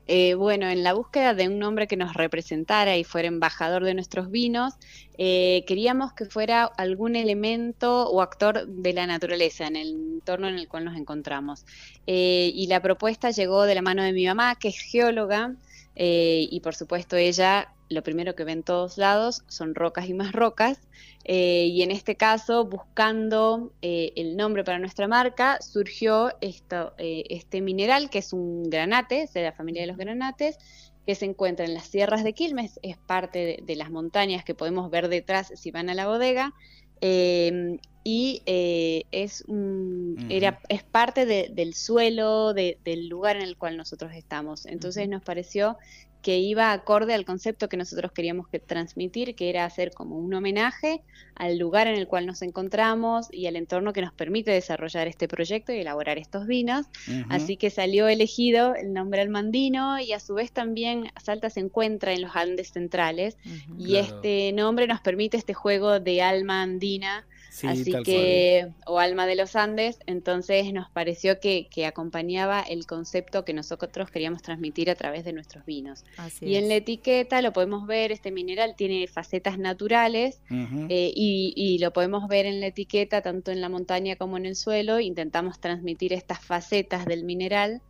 Eh, 0.08 0.34
bueno, 0.34 0.68
en 0.68 0.84
la 0.84 0.92
búsqueda 0.92 1.34
de 1.34 1.48
un 1.48 1.58
nombre 1.58 1.88
que 1.88 1.96
nos 1.96 2.14
representara 2.14 2.96
y 2.96 3.02
fuera 3.02 3.26
embajador 3.26 3.82
de 3.82 3.92
nuestros 3.94 4.30
vinos, 4.30 4.74
eh, 5.18 5.64
queríamos 5.66 6.12
que 6.12 6.26
fuera 6.26 6.62
algún 6.64 7.16
elemento 7.16 8.08
o 8.08 8.22
actor 8.22 8.68
de 8.68 8.92
la 8.92 9.08
naturaleza 9.08 9.66
en 9.66 9.74
el 9.74 9.88
entorno 10.14 10.46
en 10.46 10.58
el 10.58 10.68
cual 10.68 10.84
nos 10.84 10.96
encontramos. 10.96 11.64
Eh, 12.06 12.52
y 12.54 12.68
la 12.68 12.80
propuesta 12.80 13.32
llegó 13.32 13.64
de 13.64 13.74
la 13.74 13.82
mano 13.82 14.04
de 14.04 14.12
mi 14.12 14.24
mamá, 14.26 14.54
que 14.54 14.68
es 14.68 14.78
geóloga, 14.78 15.54
eh, 15.96 16.46
y 16.50 16.60
por 16.60 16.74
supuesto 16.76 17.16
ella 17.16 17.72
lo 17.88 18.02
primero 18.02 18.34
que 18.34 18.44
ve 18.44 18.52
en 18.52 18.62
todos 18.64 18.98
lados 18.98 19.42
son 19.48 19.74
rocas 19.74 20.08
y 20.08 20.14
más 20.14 20.32
rocas. 20.32 20.80
eh, 21.24 21.66
y 21.66 21.82
en 21.82 21.90
este 21.90 22.16
caso, 22.16 22.64
buscando 22.66 23.72
eh, 23.82 24.12
el 24.16 24.36
nombre 24.36 24.64
para 24.64 24.78
nuestra 24.78 25.08
marca, 25.08 25.58
surgió 25.60 26.30
esto, 26.40 26.94
este 26.98 27.60
mineral 27.60 28.10
que 28.10 28.18
es 28.18 28.32
un 28.32 28.64
granate, 28.70 29.22
es 29.22 29.32
de 29.34 29.42
la 29.42 29.52
familia 29.52 29.82
de 29.82 29.88
los 29.88 29.96
granates, 29.96 30.58
que 31.06 31.14
se 31.14 31.24
encuentra 31.26 31.64
en 31.66 31.74
las 31.74 31.86
sierras 31.86 32.24
de 32.24 32.32
Quilmes, 32.32 32.78
es 32.82 32.96
parte 32.98 33.38
de, 33.40 33.60
de 33.64 33.76
las 33.76 33.90
montañas 33.90 34.44
que 34.44 34.54
podemos 34.54 34.90
ver 34.90 35.08
detrás 35.08 35.52
si 35.56 35.70
van 35.70 35.88
a 35.90 35.94
la 35.94 36.06
bodega. 36.08 36.52
eh, 37.00 37.78
y 38.08 38.40
eh, 38.46 39.02
es, 39.10 39.42
un- 39.48 40.26
era, 40.30 40.60
es 40.68 40.84
parte 40.84 41.26
de- 41.26 41.48
del 41.52 41.74
suelo, 41.74 42.54
de- 42.54 42.78
del 42.84 43.08
lugar 43.08 43.34
en 43.34 43.42
el 43.42 43.56
cual 43.56 43.76
nosotros 43.76 44.12
estamos. 44.14 44.64
Entonces 44.66 45.08
nos 45.08 45.24
pareció 45.24 45.76
que 46.22 46.38
iba 46.38 46.72
acorde 46.72 47.14
al 47.14 47.24
concepto 47.24 47.68
que 47.68 47.76
nosotros 47.76 48.10
queríamos 48.12 48.46
que 48.48 48.58
transmitir, 48.60 49.34
que 49.34 49.48
era 49.48 49.64
hacer 49.64 49.90
como 49.92 50.18
un 50.18 50.34
homenaje 50.34 51.02
al 51.36 51.58
lugar 51.58 51.86
en 51.88 51.94
el 51.96 52.06
cual 52.08 52.26
nos 52.26 52.42
encontramos 52.42 53.26
y 53.32 53.46
al 53.46 53.54
entorno 53.56 53.92
que 53.92 54.02
nos 54.02 54.12
permite 54.12 54.50
desarrollar 54.52 55.06
este 55.08 55.26
proyecto 55.28 55.72
y 55.72 55.78
elaborar 55.78 56.18
estos 56.18 56.46
vinos. 56.46 56.86
Así 57.28 57.56
que 57.56 57.70
salió 57.70 58.06
elegido 58.08 58.74
el 58.76 58.92
nombre 58.92 59.20
almandino 59.20 59.98
y 60.00 60.12
a 60.12 60.20
su 60.20 60.34
vez 60.34 60.50
también 60.52 61.10
Salta 61.22 61.50
se 61.50 61.60
encuentra 61.60 62.12
en 62.12 62.22
los 62.22 62.34
Andes 62.36 62.70
centrales 62.72 63.36
y 63.78 63.90
Claro. 63.90 64.06
este 64.06 64.52
nombre 64.52 64.86
nos 64.88 65.00
permite 65.00 65.36
este 65.36 65.54
juego 65.54 65.98
de 66.00 66.22
alma 66.22 66.62
andina 66.62 67.24
Sí, 67.56 67.66
Así 67.66 67.90
tal 67.90 68.02
que, 68.02 68.68
o 68.84 68.98
Alma 68.98 69.24
de 69.24 69.34
los 69.34 69.56
Andes, 69.56 69.98
entonces 70.04 70.70
nos 70.74 70.90
pareció 70.90 71.40
que, 71.40 71.68
que 71.70 71.86
acompañaba 71.86 72.60
el 72.60 72.84
concepto 72.84 73.46
que 73.46 73.54
nosotros 73.54 74.10
queríamos 74.10 74.42
transmitir 74.42 74.90
a 74.90 74.94
través 74.94 75.24
de 75.24 75.32
nuestros 75.32 75.64
vinos. 75.64 76.04
Así 76.18 76.44
Y 76.44 76.56
en 76.56 76.68
la 76.68 76.74
etiqueta 76.74 77.40
lo 77.40 77.54
podemos 77.54 77.86
ver, 77.86 78.12
este 78.12 78.30
mineral 78.30 78.74
tiene 78.76 79.06
facetas 79.06 79.58
naturales 79.58 80.42
eh, 80.50 81.10
y, 81.16 81.54
y 81.56 81.78
lo 81.78 81.94
podemos 81.94 82.28
ver 82.28 82.44
en 82.44 82.60
la 82.60 82.66
etiqueta 82.66 83.22
tanto 83.22 83.50
en 83.52 83.62
la 83.62 83.70
montaña 83.70 84.16
como 84.16 84.36
en 84.36 84.44
el 84.44 84.54
suelo. 84.54 85.00
Intentamos 85.00 85.58
transmitir 85.58 86.12
estas 86.12 86.44
facetas 86.44 87.06
del 87.06 87.24
mineral 87.24 87.80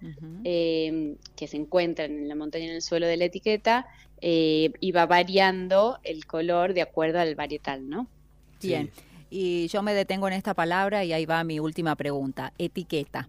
eh, 0.45 1.17
que 1.35 1.49
se 1.49 1.57
encuentran 1.57 2.13
en 2.13 2.29
la 2.29 2.37
montaña 2.37 2.67
y 2.67 2.69
en 2.69 2.77
el 2.77 2.83
suelo 2.83 3.09
de 3.09 3.17
la 3.17 3.25
etiqueta 3.25 3.89
eh, 4.21 4.71
y 4.79 4.93
va 4.93 5.07
variando 5.07 5.99
el 6.05 6.25
color 6.25 6.73
de 6.73 6.83
acuerdo 6.83 7.19
al 7.19 7.35
varietal, 7.35 7.89
¿no? 7.89 8.07
Sí. 8.61 8.77
Y 9.31 9.69
yo 9.69 9.83
me 9.83 9.95
detengo 9.95 10.29
en 10.29 10.35
esta 10.35 10.55
palabra 10.55 11.05
y 11.05 11.13
ahí 11.13 11.27
va 11.27 11.43
mi 11.45 11.61
última 11.61 11.97
pregunta. 11.97 12.53
Etiqueta. 12.59 13.29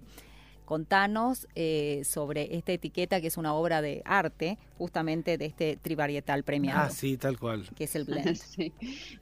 Contanos 0.67 1.47
eh, 1.55 2.01
sobre 2.03 2.53
esta 2.57 2.73
etiqueta 2.73 3.21
que 3.21 3.27
es 3.27 3.37
una 3.37 3.53
obra 3.53 3.81
de 3.81 4.01
arte, 4.03 4.57
justamente 4.77 5.37
de 5.37 5.45
este 5.45 5.77
trivarietal 5.77 6.43
premiado, 6.43 6.81
Ah, 6.81 6.89
sí, 6.89 7.15
tal 7.15 7.39
cual. 7.39 7.69
que 7.73 7.85
es 7.85 7.95
el 7.95 8.03
blend. 8.05 8.35
Sí. 8.35 8.73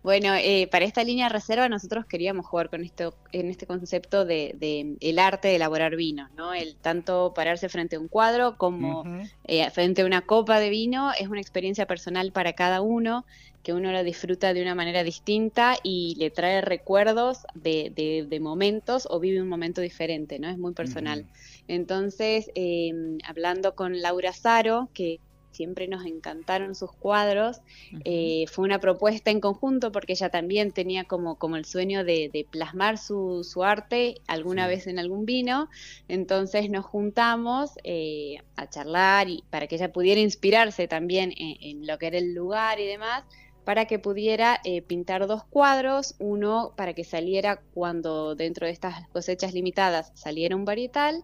Bueno, 0.02 0.34
eh, 0.34 0.68
para 0.72 0.86
esta 0.86 1.04
línea 1.04 1.28
de 1.28 1.34
reserva 1.34 1.70
nosotros 1.70 2.06
queríamos 2.08 2.48
jugar 2.48 2.70
con 2.72 2.84
esto, 2.84 3.14
en 3.32 3.52
este 3.52 3.68
concepto 3.68 4.26
de, 4.26 4.56
de 4.58 4.98
el 5.00 5.20
arte 5.20 5.50
de 5.50 5.58
elaborar 5.58 5.96
vinos, 5.96 6.32
¿no? 6.36 6.56
El 6.56 6.76
tanto 6.78 7.32
pararse 7.36 7.70
frente 7.70 7.96
a 7.96 8.00
un 8.00 8.08
cuadro 8.08 8.58
como 8.58 9.04
eh, 9.44 9.70
frente 9.70 10.02
a 10.02 10.06
una 10.08 10.22
copa 10.22 10.60
de 10.60 10.70
vino 10.72 11.12
es 11.20 11.28
una 11.28 11.42
experiencia 11.42 11.86
personal 11.86 12.32
para 12.32 12.54
cada 12.54 12.82
uno, 12.82 13.24
que 13.62 13.74
uno 13.74 13.92
la 13.92 14.04
disfruta 14.04 14.54
de 14.54 14.62
una 14.64 14.74
manera 14.76 15.04
distinta 15.04 15.76
y 15.84 16.16
le 16.18 16.32
trae 16.32 16.62
recuerdos 16.62 17.40
de, 17.54 17.92
de- 17.96 18.26
de 18.28 18.40
momentos 18.40 19.08
o 19.12 19.20
vive 19.20 19.42
un 19.42 19.48
momento 19.50 19.82
diferente, 19.82 20.40
¿no? 20.40 20.50
Es 20.50 20.58
muy 20.58 20.74
personal. 20.74 21.26
Entonces, 21.68 22.48
eh, 22.56 22.92
hablando 23.26 23.76
con 23.76 24.02
Laura 24.02 24.34
Saro, 24.34 24.90
que 24.94 25.22
siempre 25.52 25.88
nos 25.88 26.06
encantaron 26.06 26.76
sus 26.76 26.92
cuadros, 27.00 27.58
eh, 28.04 28.46
fue 28.52 28.66
una 28.66 28.80
propuesta 28.80 29.32
en 29.32 29.40
conjunto 29.40 29.92
porque 29.92 30.14
ella 30.14 30.30
también 30.30 30.74
tenía 30.74 31.06
como, 31.06 31.38
como 31.38 31.56
el 31.56 31.66
sueño 31.66 32.04
de, 32.04 32.30
de 32.32 32.46
plasmar 32.50 32.98
su, 32.98 33.42
su 33.50 33.64
arte 33.64 34.16
alguna 34.28 34.68
Sí. 34.68 34.68
vez 34.68 34.86
en 34.88 35.00
algún 35.00 35.26
vino. 35.26 35.70
Entonces 36.08 36.70
nos 36.70 36.86
juntamos 36.86 37.72
eh, 37.84 38.36
a 38.56 38.68
charlar 38.70 39.30
y 39.30 39.46
para 39.50 39.68
que 39.68 39.76
ella 39.76 39.92
pudiera 39.92 40.20
inspirarse 40.22 40.88
también 40.88 41.32
en, 41.38 41.56
en 41.62 41.88
lo 41.88 41.98
que 41.98 42.08
era 42.08 42.18
el 42.18 42.34
lugar 42.34 42.80
y 42.80 42.86
demás 42.86 43.24
para 43.66 43.86
que 43.86 44.00
pudiera 44.00 44.62
eh, 44.64 44.82
pintar 44.82 45.28
dos 45.28 45.44
cuadros, 45.44 46.16
uno 46.20 46.74
para 46.78 46.94
que 46.94 47.04
saliera 47.04 47.62
cuando 47.74 48.36
dentro 48.36 48.68
de 48.68 48.74
estas 48.74 49.08
cosechas 49.10 49.54
limitadas 49.54 50.12
saliera 50.16 50.56
un 50.56 50.66
varietal 50.66 51.24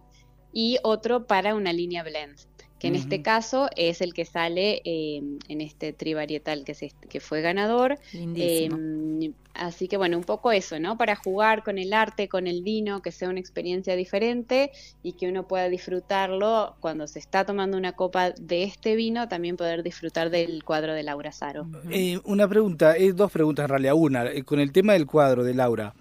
y 0.52 0.78
otro 0.82 1.26
para 1.26 1.54
una 1.54 1.72
línea 1.72 2.02
blend, 2.02 2.36
que 2.82 2.88
en 2.88 2.96
este 2.96 3.22
caso 3.22 3.68
es 3.76 4.00
el 4.00 4.12
que 4.12 4.24
sale 4.24 4.82
eh, 4.84 5.22
en 5.46 5.60
este 5.60 5.92
trivarietal 5.92 6.64
que, 6.64 6.74
se, 6.74 6.90
que 7.08 7.20
fue 7.20 7.40
ganador. 7.40 7.96
Lindísimo. 8.12 8.76
Eh, 9.20 9.30
así 9.54 9.86
que 9.86 9.96
bueno, 9.96 10.18
un 10.18 10.24
poco 10.24 10.50
eso, 10.50 10.80
¿no? 10.80 10.98
Para 10.98 11.14
jugar 11.14 11.62
con 11.62 11.78
el 11.78 11.92
arte, 11.92 12.28
con 12.28 12.48
el 12.48 12.64
vino, 12.64 13.00
que 13.00 13.12
sea 13.12 13.28
una 13.28 13.38
experiencia 13.38 13.94
diferente 13.94 14.72
y 15.00 15.12
que 15.12 15.28
uno 15.28 15.46
pueda 15.46 15.68
disfrutarlo 15.68 16.74
cuando 16.80 17.06
se 17.06 17.20
está 17.20 17.46
tomando 17.46 17.76
una 17.76 17.92
copa 17.92 18.32
de 18.32 18.64
este 18.64 18.96
vino, 18.96 19.28
también 19.28 19.56
poder 19.56 19.84
disfrutar 19.84 20.30
del 20.30 20.64
cuadro 20.64 20.92
de 20.92 21.04
Laura 21.04 21.30
Saro. 21.30 21.68
Eh, 21.88 22.18
una 22.24 22.48
pregunta, 22.48 22.96
es 22.96 23.14
dos 23.14 23.30
preguntas 23.30 23.62
en 23.66 23.68
realidad. 23.68 23.94
Una, 23.94 24.28
eh, 24.28 24.42
con 24.42 24.58
el 24.58 24.72
tema 24.72 24.94
del 24.94 25.06
cuadro 25.06 25.44
de 25.44 25.54
Laura. 25.54 25.94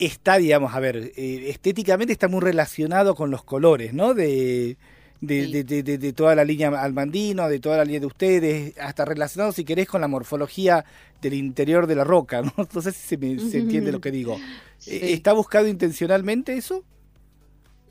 Está, 0.00 0.38
digamos, 0.38 0.74
a 0.74 0.80
ver, 0.80 1.12
eh, 1.16 1.44
estéticamente 1.48 2.12
está 2.12 2.28
muy 2.28 2.40
relacionado 2.40 3.14
con 3.14 3.30
los 3.30 3.44
colores, 3.44 3.92
¿no? 3.94 4.14
De, 4.14 4.76
de, 5.20 5.44
Sí. 5.46 5.52
de- 5.52 5.64
de- 5.64 5.82
de- 5.82 5.98
de 5.98 6.12
toda 6.14 6.34
la 6.34 6.44
línea 6.44 6.68
almandino, 6.82 7.48
de 7.48 7.60
toda 7.60 7.76
la 7.76 7.84
línea 7.84 8.00
de 8.00 8.06
ustedes, 8.06 8.78
hasta 8.78 9.04
relacionado, 9.04 9.52
si 9.52 9.64
querés, 9.64 9.86
con 9.86 10.00
la 10.00 10.08
morfología 10.08 10.84
del 11.20 11.34
interior 11.34 11.86
de 11.86 11.94
la 11.96 12.04
roca, 12.04 12.40
¿no? 12.42 12.52
No 12.74 12.80
sé 12.82 12.92
si 12.92 13.00
se, 13.08 13.16
me- 13.18 13.38
se 13.38 13.58
entiende 13.58 13.92
lo 13.92 14.00
que 14.00 14.10
digo. 14.10 14.38
Sí. 14.78 14.92
Eh, 14.96 15.12
¿Está 15.12 15.32
buscado 15.34 15.68
intencionalmente 15.68 16.54
eso? 16.56 16.82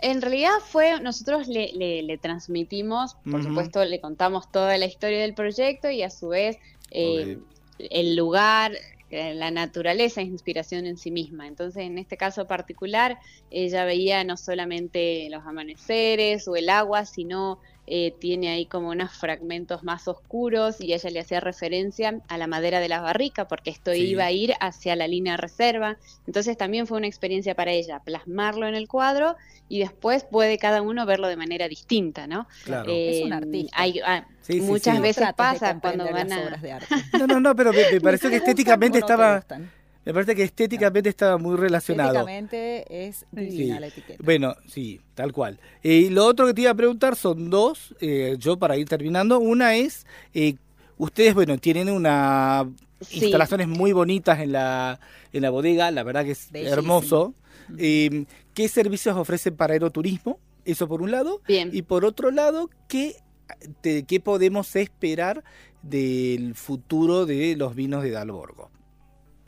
En 0.02 0.22
realidad 0.22 0.54
fue, 0.65 1.00
nosotros 1.02 1.48
le, 1.50 1.72
le- 1.74 2.02
le 2.04 2.17
transmitimos, 2.17 3.17
por 3.30 3.43
supuesto, 3.43 3.84
le 3.84 4.00
contamos 4.00 4.50
toda 4.52 4.78
la 4.78 4.86
historia 4.86 5.19
del 5.19 5.34
proyecto 5.34 5.89
y 5.91 6.04
a 6.04 6.10
su 6.10 6.30
vez 6.30 6.58
eh, 6.91 7.38
el 7.78 8.15
lugar, 8.15 8.72
la 9.10 9.52
naturaleza 9.52 10.22
es 10.22 10.28
inspiración 10.28 10.86
en 10.86 10.98
sí 10.98 11.12
misma. 11.12 11.48
Entonces, 11.48 11.84
en 11.84 11.98
este 11.98 12.17
caso 12.17 12.48
particular, 12.48 13.19
ella 13.50 13.86
veía 13.86 14.24
no 14.24 14.38
solamente 14.38 15.28
los 15.30 15.45
amaneceres 15.45 16.48
o 16.48 16.56
el 16.56 16.69
agua, 16.69 17.06
sino 17.06 17.60
eh, 17.91 18.13
tiene 18.19 18.49
ahí 18.49 18.65
como 18.67 18.89
unos 18.89 19.12
fragmentos 19.12 19.84
más 19.84 20.08
oscuros 20.08 20.80
y 20.80 20.93
ella 20.93 21.10
le 21.10 21.19
hacía 21.19 21.39
referencia 21.39 22.21
a 22.28 22.38
la 22.38 22.45
madera 22.47 22.80
de 22.80 22.88
la 22.88 23.02
barrica, 23.02 23.47
porque 23.47 23.71
esto 23.71 23.91
Sí. 23.93 24.02
iba 24.12 24.25
a 24.25 24.32
ir 24.32 24.54
hacia 24.60 24.95
la 24.95 25.08
línea 25.08 25.38
reserva. 25.38 25.97
Entonces, 26.28 26.56
también 26.58 26.86
fue 26.88 26.97
una 26.97 27.08
experiencia 27.08 27.56
para 27.56 27.71
ella, 27.71 27.99
plasmarlo 27.99 28.67
en 28.67 28.75
el 28.75 28.88
cuadro 28.88 29.36
y 29.67 29.80
después 29.80 30.23
puede 30.23 30.58
cada 30.58 30.82
uno 30.82 31.06
verlo 31.06 31.28
de 31.28 31.36
manera 31.36 31.67
distinta, 31.67 32.28
¿no? 32.28 32.47
Claro. 32.63 32.91
Es 32.95 33.23
un 33.23 33.34
Eh, 33.34 33.36
artista. 33.36 33.75
hay- 33.80 33.99
ah, 34.06 34.25
Sí, 34.41 34.54
sí, 34.54 34.62
muchas. 34.62 34.95
No 34.95 35.02
veces 35.02 35.28
pasa 35.36 35.80
cuando 35.80 36.06
van 36.12 36.30
las 36.30 36.39
a... 36.39 36.41
obras 36.43 36.62
de 36.62 36.71
arte. 36.71 36.95
No, 37.19 37.28
no, 37.28 37.39
no, 37.39 37.56
pero 37.56 37.71
me, 37.73 37.84
me 37.91 38.02
pareció 38.02 38.30
que 38.32 38.38
estéticamente 38.38 38.97
estaba, 38.99 39.36
gustan. 39.38 39.71
Me 40.10 40.13
parece 40.13 40.36
que 40.36 40.43
estéticamente 40.43 41.10
estaba 41.10 41.38
muy 41.38 41.56
relacionado. 41.56 42.10
Estéticamente 42.19 43.08
es 43.08 43.26
divina 43.32 43.76
Sí. 43.76 43.80
la 43.82 43.88
etiqueta. 43.88 44.24
Bueno, 44.24 44.56
sí, 44.67 45.00
tal 45.15 45.32
cual. 45.32 45.60
Eh, 45.84 45.93
y 45.93 46.10
lo 46.10 46.26
otro 46.26 46.45
que 46.48 46.54
te 46.54 46.62
iba 46.62 46.72
a 46.72 46.76
preguntar 46.76 47.15
son 47.15 47.50
dos, 47.50 47.95
eh, 48.02 48.36
yo 48.39 48.58
para 48.58 48.76
ir 48.78 48.88
terminando. 48.88 49.39
Una 49.39 49.76
es, 49.76 50.06
eh, 50.34 50.56
ustedes, 50.98 51.34
bueno, 51.34 51.58
tienen 51.58 51.89
una 51.89 52.67
Sí. 53.02 53.19
instalaciones 53.24 53.67
muy 53.67 53.91
bonitas 53.93 54.39
en 54.39 54.52
la, 54.52 55.00
en 55.32 55.41
la 55.41 55.50
bodega, 55.50 55.89
la 55.91 56.04
verdad 56.04 56.26
que 56.26 56.32
es 56.32 56.52
Bellísimo. 56.52 56.74
hermoso. 56.78 57.34
Eh, 57.78 58.26
¿Qué 58.54 58.67
servicios 58.67 59.15
ofrecen 59.15 59.56
para 59.56 59.74
aeroturismo? 59.74 60.39
Eso 60.65 60.88
por 60.88 61.02
un 61.02 61.12
lado. 61.12 61.41
Bien. 61.48 61.69
Y 61.72 61.84
por 61.84 62.04
otro 62.04 62.32
lado, 62.32 62.69
¿qué 62.88 63.15
te- 63.82 64.04
¿qué 64.04 64.19
podemos 64.19 64.76
esperar 64.76 65.43
del 65.82 66.56
futuro 66.56 67.26
de 67.26 67.56
los 67.56 67.74
vinos 67.76 68.04
de 68.04 68.12
Dalborgo? 68.12 68.69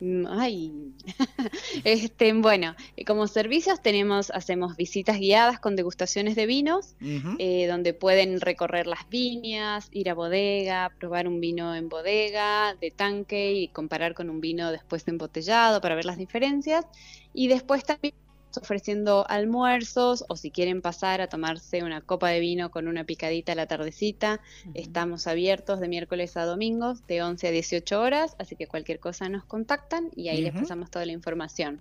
Mm, 0.02 0.26
Ay, 0.28 0.72
este, 1.84 2.32
bueno, 2.32 2.74
eh, 2.96 3.04
como 3.04 3.28
servicios 3.28 3.80
tenemos, 3.80 4.32
hacemos 4.32 4.76
visitas 4.76 5.16
guiadas 5.16 5.60
con 5.60 5.76
degustaciones 5.76 6.34
de 6.34 6.46
vinos, 6.46 6.96
eh, 7.38 7.68
donde 7.68 7.94
pueden 7.94 8.40
recorrer 8.40 8.88
las 8.88 9.08
viñas, 9.08 9.88
ir 9.92 10.10
a 10.10 10.14
bodega, 10.14 10.90
probar 10.98 11.28
un 11.28 11.38
vino 11.40 11.76
en 11.76 11.88
bodega, 11.88 12.74
de 12.80 12.90
tanque 12.90 13.52
y 13.52 13.68
comparar 13.68 14.14
con 14.14 14.28
un 14.28 14.40
vino 14.40 14.72
después 14.72 15.04
de 15.04 15.12
embotellado 15.12 15.80
para 15.80 15.94
ver 15.94 16.04
las 16.04 16.18
diferencias. 16.18 16.84
Y 17.32 17.46
después 17.46 17.84
también 17.84 18.14
ofreciendo 18.58 19.24
almuerzos 19.28 20.24
o 20.28 20.36
si 20.36 20.50
quieren 20.50 20.82
pasar 20.82 21.20
a 21.20 21.28
tomarse 21.28 21.82
una 21.82 22.00
copa 22.00 22.28
de 22.28 22.40
vino 22.40 22.70
con 22.70 22.88
una 22.88 23.04
picadita 23.04 23.52
a 23.52 23.54
la 23.54 23.66
tardecita, 23.66 24.40
estamos 24.74 25.26
abiertos 25.26 25.80
de 25.80 25.88
miércoles 25.88 26.36
a 26.36 26.44
domingos 26.44 27.06
de 27.06 27.22
11 27.22 27.48
a 27.48 27.50
18 27.50 28.00
horas, 28.00 28.36
así 28.38 28.56
que 28.56 28.66
cualquier 28.66 28.98
cosa 29.00 29.28
nos 29.28 29.44
contactan 29.44 30.10
y 30.16 30.28
ahí 30.28 30.40
les 30.42 30.52
pasamos 30.52 30.90
toda 30.90 31.06
la 31.06 31.12
información. 31.12 31.80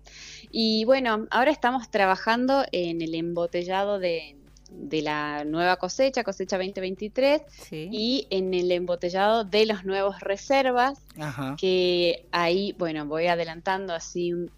Y 0.52 0.86
bueno, 0.86 1.28
ahora 1.32 1.52
estamos 1.52 1.90
trabajando 1.90 2.64
en 2.72 3.02
el 3.02 3.16
embotellado 3.16 4.00
de, 4.00 4.36
de 4.72 5.02
la 5.02 5.44
nueva 5.44 5.76
cosecha, 5.78 6.24
cosecha 6.24 6.58
2023, 6.58 7.42
Sí. 7.50 7.90
y 7.92 8.28
en 8.30 8.54
el 8.54 8.72
embotellado 8.72 9.44
de 9.44 9.66
los 9.66 9.84
nuevos 9.84 10.22
reservas, 10.22 11.00
Ajá. 11.20 11.56
que 11.60 12.26
ahí, 12.32 12.74
bueno, 12.78 13.06
voy 13.06 13.28
adelantando 13.28 13.94
así 13.94 14.34
un- 14.34 14.50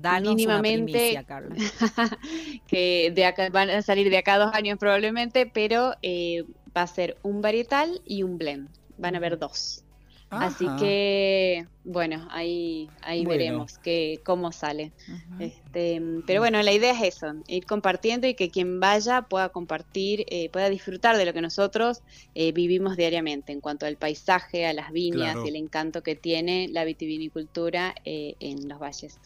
Danos 0.00 0.34
mínimamente- 0.34 0.78
una 0.82 0.84
primicia, 0.92 1.24
Carla. 1.24 1.54
que 2.66 3.12
de 3.14 3.24
acá, 3.24 3.48
van 3.50 3.70
a 3.70 3.82
salir 3.82 4.10
de 4.10 4.18
acá 4.18 4.38
dos 4.38 4.52
años 4.54 4.78
probablemente, 4.78 5.46
pero 5.46 5.94
eh, 6.02 6.44
va 6.76 6.82
a 6.82 6.86
ser 6.86 7.16
un 7.22 7.42
varietal 7.42 8.00
y 8.06 8.22
un 8.22 8.38
blend. 8.38 8.68
Van 8.98 9.14
a 9.14 9.18
haber 9.18 9.38
dos. 9.38 9.84
Así 10.32 10.64
que, 10.78 11.66
bueno, 11.82 12.28
ahí, 12.30 12.88
ahí 13.02 13.24
Bueno. 13.24 13.30
veremos 13.36 13.78
que, 13.78 14.20
cómo 14.24 14.52
sale. 14.52 14.92
Este, 15.40 16.00
pero 16.24 16.38
bueno, 16.40 16.62
la 16.62 16.70
idea 16.70 16.92
es 16.92 17.16
eso, 17.16 17.34
ir 17.48 17.66
compartiendo 17.66 18.28
y 18.28 18.34
que 18.34 18.48
quien 18.48 18.78
vaya 18.78 19.22
pueda 19.22 19.48
compartir, 19.48 20.24
eh, 20.28 20.48
pueda 20.50 20.68
disfrutar 20.70 21.16
de 21.16 21.24
lo 21.24 21.32
que 21.32 21.40
nosotros 21.40 22.02
eh, 22.36 22.52
vivimos 22.52 22.96
diariamente 22.96 23.50
en 23.50 23.60
cuanto 23.60 23.86
al 23.86 23.96
paisaje, 23.96 24.66
a 24.66 24.72
las 24.72 24.92
viñas 24.92 25.32
Claro. 25.32 25.46
y 25.46 25.48
el 25.48 25.56
encanto 25.56 26.04
que 26.04 26.14
tiene 26.14 26.68
la 26.68 26.84
vitivinicultura 26.84 27.96
eh, 28.04 28.34
en 28.38 28.68
los 28.68 28.78
valles. 28.78 29.18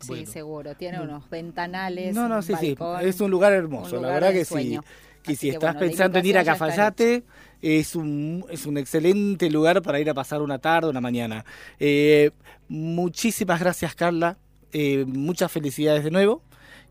Sí, 0.00 0.08
Bueno. 0.08 0.26
seguro. 0.26 0.74
Tiene 0.76 0.98
Bueno. 0.98 1.14
unos 1.16 1.30
ventanales. 1.30 2.14
No, 2.14 2.28
no, 2.28 2.36
un 2.36 2.42
sí, 2.42 2.54
sí. 2.58 2.74
balcón, 2.74 3.06
Es 3.06 3.20
un 3.20 3.30
lugar 3.30 3.52
hermoso, 3.52 3.96
un 3.96 4.02
la 4.02 4.08
lugar 4.08 4.22
verdad 4.22 4.32
de 4.32 4.38
que 4.40 4.44
sí. 4.44 4.80
Que 5.22 5.32
Así 5.32 5.36
si 5.36 5.46
que, 5.48 5.52
estás 5.52 5.74
bueno, 5.74 5.80
la 5.80 5.86
pensando 5.86 6.18
en 6.18 6.26
ir 6.26 6.38
a 6.38 6.44
Cafayate, 6.44 7.24
es 7.60 7.94
un, 7.94 8.44
es 8.50 8.64
un 8.66 8.78
excelente 8.78 9.50
lugar 9.50 9.82
para 9.82 10.00
ir 10.00 10.08
a 10.08 10.14
pasar 10.14 10.40
una 10.40 10.58
tarde, 10.58 10.88
una 10.88 11.00
mañana. 11.02 11.44
Eh, 11.78 12.30
muchísimas 12.68 13.60
gracias, 13.60 13.94
Carla. 13.94 14.38
Eh, 14.72 15.04
muchas 15.06 15.52
felicidades 15.52 16.04
de 16.04 16.10
nuevo. 16.10 16.42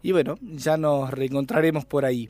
Y 0.04 0.12
bueno, 0.12 0.38
ya 0.42 0.78
nos 0.78 1.10
reencontraremos 1.12 1.86
por 1.86 2.06
ahí. 2.06 2.30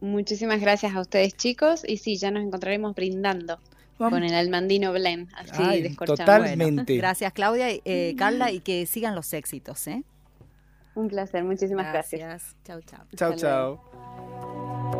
Muchísimas 0.00 0.60
gracias 0.60 0.94
a 0.94 1.00
ustedes 1.00 1.34
chicos 1.36 1.82
y 1.86 1.96
sí, 1.96 2.16
ya 2.16 2.30
nos 2.30 2.44
encontraremos 2.44 2.94
brindando 2.94 3.58
Vamos. 3.98 4.12
con 4.18 4.24
el 4.24 4.34
almandino 4.34 4.92
blend, 4.92 5.28
así 5.34 5.50
Ay. 5.62 5.82
Bueno, 5.96 6.16
Totalmente. 6.16 6.96
gracias, 6.96 7.32
Claudia, 7.32 7.72
y, 7.72 7.82
eh, 7.84 8.14
Carla, 8.16 8.52
y 8.52 8.60
que 8.60 8.86
sigan 8.86 9.14
los 9.14 9.32
éxitos, 9.32 9.86
¿eh? 9.88 10.04
Un 10.94 11.08
placer, 11.08 11.44
muchísimas 11.44 11.92
gracias. 11.92 12.56
Chau, 12.64 12.80
chau. 12.82 13.00
Chao, 13.16 13.32
Hasta 13.32 13.48
luego. 13.50 13.82
chao. 13.86 14.98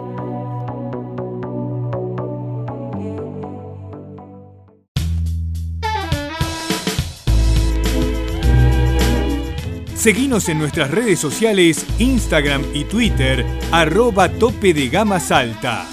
Seguinos 9.94 10.48
en 10.48 10.58
nuestras 10.58 10.92
redes 10.92 11.18
sociales, 11.18 11.84
Instagram 11.98 12.64
y 12.72 12.84
Twitter, 12.84 13.44
arroba 13.72 14.28
tope 14.28 14.72
de 14.72 14.88
gama 14.88 15.18
salta. 15.18 15.86